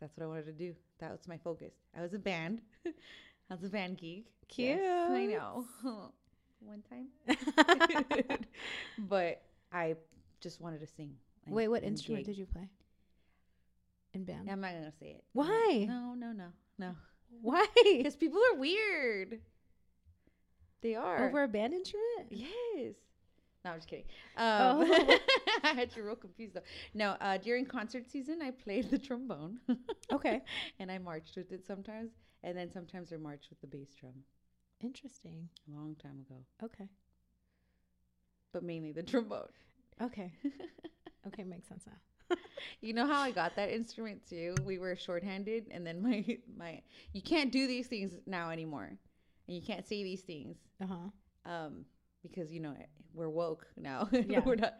[0.00, 0.74] That's what I wanted to do.
[0.98, 1.72] That was my focus.
[1.96, 2.60] I was a band.
[2.86, 4.26] I was a band geek.
[4.56, 4.80] Yes,
[5.10, 5.66] I know.
[6.60, 7.08] One time.
[8.98, 9.42] but
[9.72, 9.94] I
[10.40, 11.14] just wanted to sing.
[11.46, 12.34] and- Wait, what instrument gig.
[12.34, 12.68] did you play?
[14.12, 14.50] In band.
[14.50, 15.24] I'm not gonna say it.
[15.32, 15.86] Why?
[15.88, 16.46] No, no, no,
[16.78, 16.96] no.
[17.42, 17.64] Why?
[17.84, 19.38] Because people are weird.
[20.82, 21.28] They are.
[21.28, 22.28] Over a band instrument?
[22.30, 22.94] Yes.
[23.64, 24.06] No, I'm just kidding.
[24.36, 25.18] Um, Oh.
[25.64, 26.62] I had you real confused though.
[26.94, 29.60] No, uh, during concert season, I played the trombone.
[30.12, 30.42] Okay.
[30.80, 32.10] and I marched with it sometimes,
[32.42, 34.24] and then sometimes I marched with the bass drum.
[34.80, 35.48] Interesting.
[35.68, 36.88] A long time ago, Okay.
[38.52, 39.48] but mainly the trombone.
[40.02, 40.32] Okay.
[41.26, 42.36] okay, makes sense now.
[42.80, 44.54] You know how I got that instrument too?
[44.64, 46.24] We were shorthanded, and then my
[46.56, 46.80] my
[47.12, 48.86] you can't do these things now anymore,
[49.48, 51.50] and you can't say these things Uh huh.
[51.50, 51.84] um
[52.22, 52.74] because you know
[53.14, 54.08] we're woke now.
[54.28, 54.40] Yeah.
[54.44, 54.74] we're not.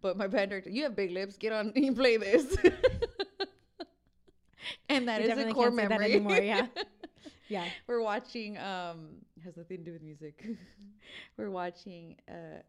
[0.00, 1.36] But my band director, you have big lips.
[1.36, 2.56] Get on and play this.
[4.88, 6.12] and that You is a core can't say that memory.
[6.14, 6.66] anymore, yeah.
[7.48, 7.64] Yeah.
[7.88, 8.56] we're watching.
[8.58, 9.08] Um,
[9.42, 10.46] has nothing to do with music.
[11.36, 12.14] we're watching.
[12.28, 12.62] Uh,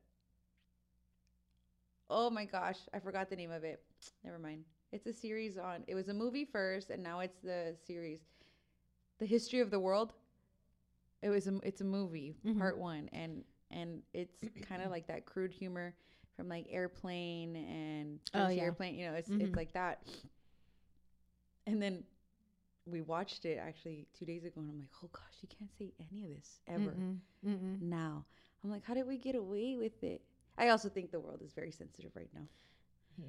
[2.10, 3.84] oh my gosh, I forgot the name of it.
[4.24, 4.64] Never mind.
[4.92, 5.84] It's a series on.
[5.88, 8.22] It was a movie first, and now it's the series,
[9.20, 10.14] the history of the world.
[11.22, 11.60] It was a.
[11.64, 12.58] It's a movie, Mhm.
[12.58, 15.94] part one, and and it's kind of like that crude humor
[16.36, 18.64] from like Airplane and Oh, yeah.
[18.64, 18.96] Airplane.
[18.96, 19.42] You know, it's Mhm.
[19.42, 20.06] it's like that.
[21.68, 22.04] And then
[22.86, 25.94] we watched it actually two days ago, and I'm like, oh gosh, you can't say
[26.12, 27.18] any of this ever Mm-mm.
[27.46, 27.82] Mm-mm.
[27.82, 28.26] now.
[28.64, 30.22] I'm like, how did we get away with it?
[30.58, 32.48] I also think the world is very sensitive right now.
[33.18, 33.26] Yeah.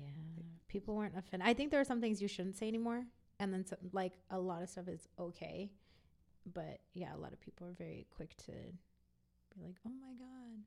[0.69, 1.47] People weren't offended.
[1.49, 3.05] I think there are some things you shouldn't say anymore.
[3.41, 5.71] And then some, like a lot of stuff is okay.
[6.55, 8.53] But yeah, a lot of people are very quick to
[9.55, 10.59] be like, oh my God.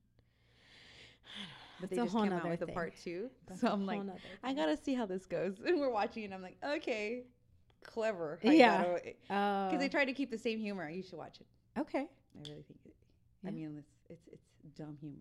[1.82, 4.02] But they just came out with a part two, That's so I'm like,
[4.44, 5.56] I gotta see how this goes.
[5.66, 7.24] And we're watching, and I'm like, okay,
[7.84, 8.40] clever.
[8.44, 8.78] you Yeah.
[8.78, 9.78] got away- because oh.
[9.78, 10.90] they Oh, try to keep the same humor.
[10.90, 11.48] You should watch it.
[11.80, 12.08] okay.
[12.38, 12.96] I really think it.
[13.44, 13.50] Yeah.
[13.50, 15.18] I mean, it's it's it's dumb humor.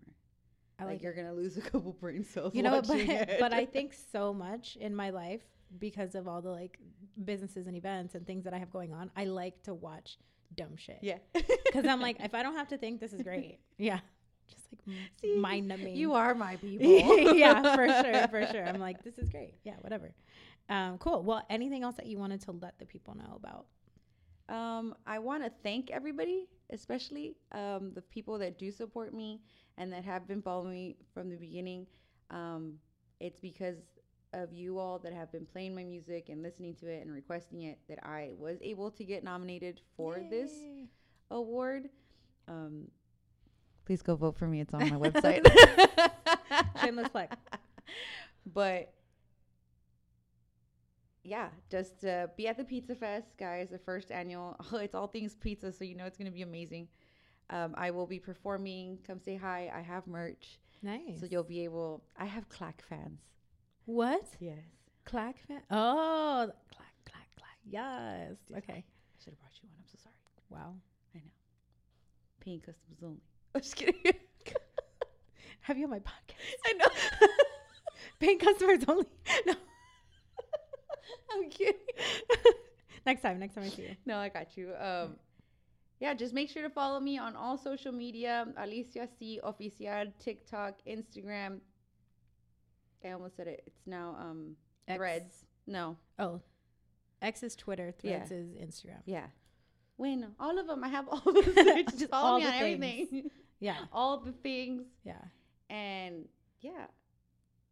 [0.79, 2.53] I like, like you're gonna lose a couple brain cells.
[2.55, 3.37] you know but, it.
[3.39, 5.41] but i think so much in my life
[5.79, 6.77] because of all the like
[7.23, 10.17] businesses and events and things that i have going on i like to watch
[10.55, 10.99] dumb shit.
[11.01, 13.59] Yeah, because i'm like if i don't have to think this is great.
[13.77, 13.99] Yeah.
[14.47, 15.95] Just like See, mind numbing.
[15.95, 17.35] you are my people.
[17.35, 18.65] yeah for sure for sure.
[18.65, 19.55] I'm like this is great.
[19.63, 20.13] Yeah whatever.
[20.69, 21.23] Um cool.
[21.23, 23.65] Well anything else that you wanted to let the people know about?
[24.47, 29.41] Um, I want to thank everybody, especially um, the people that do support me
[29.79, 31.87] and that have been following me from the beginning.
[32.29, 32.75] Um,
[33.19, 33.77] it's because
[34.35, 37.63] of you all that have been playing my music and listening to it and requesting
[37.63, 40.51] it that I was able to get nominated for this
[41.31, 41.89] award.
[42.47, 42.89] Um,
[43.85, 44.61] please go vote for me.
[44.61, 45.47] It's on my website.
[46.81, 47.29] Shameless plug.
[48.53, 48.93] But
[51.23, 53.69] yeah, just uh, be at the Pizza Fest, guys.
[53.71, 54.55] The first annual.
[54.71, 56.87] Oh, it's all things pizza, so you know it's gonna be amazing.
[57.49, 58.99] Um, I will be performing.
[59.07, 59.71] Come say hi.
[59.75, 62.03] I have merch, nice so you'll be able.
[62.17, 63.19] I have clack fans.
[63.85, 64.57] What Yes.
[65.05, 69.75] clack fan oh clack clack clack yes okay I should have brought you one.
[69.79, 70.15] I'm so sorry.
[70.49, 70.73] wow
[71.15, 71.31] I know.
[72.41, 73.21] Paying customers only.
[73.55, 73.95] I'm just kidding.
[75.61, 76.85] have you on my podcast I know.
[78.19, 79.05] paying customers only
[79.47, 79.53] no
[81.33, 81.73] I'm kidding.
[83.05, 84.73] next time next time i see you No, I got you.
[84.79, 85.15] Um,
[85.99, 88.45] yeah, just make sure to follow me on all social media.
[88.57, 91.59] Alicia C Oficial, TikTok, Instagram.
[93.05, 93.63] I almost said it.
[93.67, 94.55] It's now um
[94.87, 94.97] X.
[94.97, 95.45] Threads.
[95.67, 96.41] No, oh
[97.21, 98.17] x is twitter Yeah.
[98.17, 99.27] threads is instagram yeah.
[99.97, 100.83] No, all of them.
[100.83, 101.85] I have all of them.
[101.85, 102.83] just follow All me the on things.
[102.83, 103.29] everything.
[103.59, 104.83] yeah all the things.
[105.03, 105.21] yeah
[105.69, 106.25] And
[106.61, 106.87] yeah.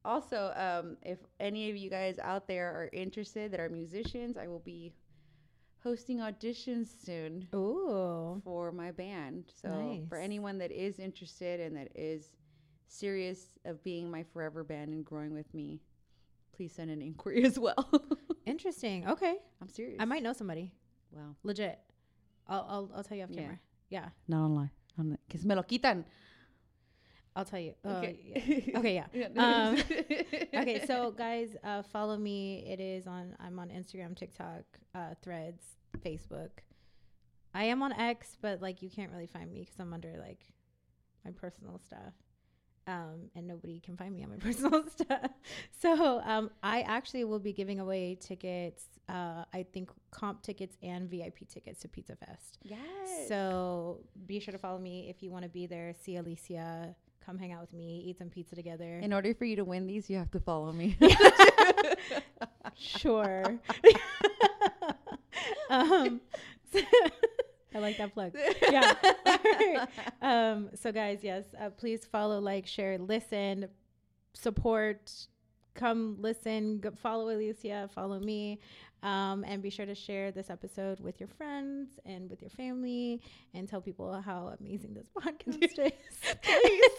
[0.05, 4.47] Also, um, if any of you guys out there are interested that are musicians, I
[4.47, 4.93] will be
[5.81, 7.47] hosting auditions soon.
[7.55, 8.41] Ooh.
[8.43, 9.45] for my band.
[9.61, 12.31] So for anyone that is interested and that is
[12.88, 15.81] serious of being my forever band and growing with me,
[16.55, 17.89] please send an inquiry as well.
[18.45, 19.07] Interesting.
[19.07, 19.36] Okay.
[19.61, 19.97] I'm serious.
[19.99, 20.73] I might know somebody.
[21.11, 21.79] Well, Legit.
[22.47, 23.41] I'll I'll, I'll tell you off Yeah.
[23.41, 23.59] camera.
[23.89, 24.09] Yeah.
[24.27, 24.71] not online.
[24.99, 26.03] On que se me lo quitan.
[27.36, 27.73] I'll tell you.
[27.84, 28.19] Uh, Okay.
[28.67, 28.79] yeah.
[28.79, 29.07] Okay, yeah.
[29.13, 29.27] Yeah.
[29.38, 29.77] Um,
[30.61, 32.63] okay, so guys, uh, follow me.
[32.67, 33.36] It is on.
[33.39, 34.63] I'm on Instagram, TikTok,
[34.93, 35.63] uh, Threads,
[36.05, 36.49] Facebook.
[37.55, 40.41] I am on X, but like you can't really find me because I'm under like
[41.25, 42.13] my personal stuff,
[42.88, 45.31] um, and nobody can find me on my personal stuff.
[45.81, 48.84] So um, I actually will be giving away tickets.
[49.09, 52.57] Uh, I think comp tickets and VIP tickets to Pizza Fest.
[52.63, 53.27] yes.
[53.27, 55.93] So be sure to follow me if you want to be there.
[56.03, 56.95] See Alicia.
[57.25, 58.03] Come hang out with me.
[58.05, 58.99] Eat some pizza together.
[58.99, 60.97] in order for you to win these, you have to follow me.
[62.75, 63.59] Sure.
[65.69, 66.19] um,
[67.76, 68.34] I like that plug.
[68.71, 68.93] Yeah.
[69.28, 69.89] Alright.
[70.21, 73.67] Um, so, guys, yes, uh, please follow, like, share, listen,
[74.34, 75.11] support.
[75.76, 78.59] Come listen, go follow Alicia, follow me,
[79.01, 83.21] um, and be sure to share this episode with your friends and with your family,
[83.55, 85.93] and tell people how amazing this podcast is.
[86.43, 86.91] Please.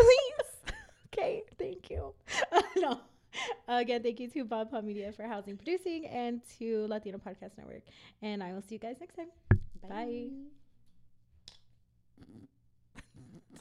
[0.00, 0.74] Please.
[1.12, 2.14] Okay, thank you.
[2.78, 3.00] no.
[3.68, 7.82] Again, thank you to Bob Pod Media for housing producing and to Latino Podcast Network.
[8.22, 9.28] And I will see you guys next time.
[9.82, 10.57] Bye.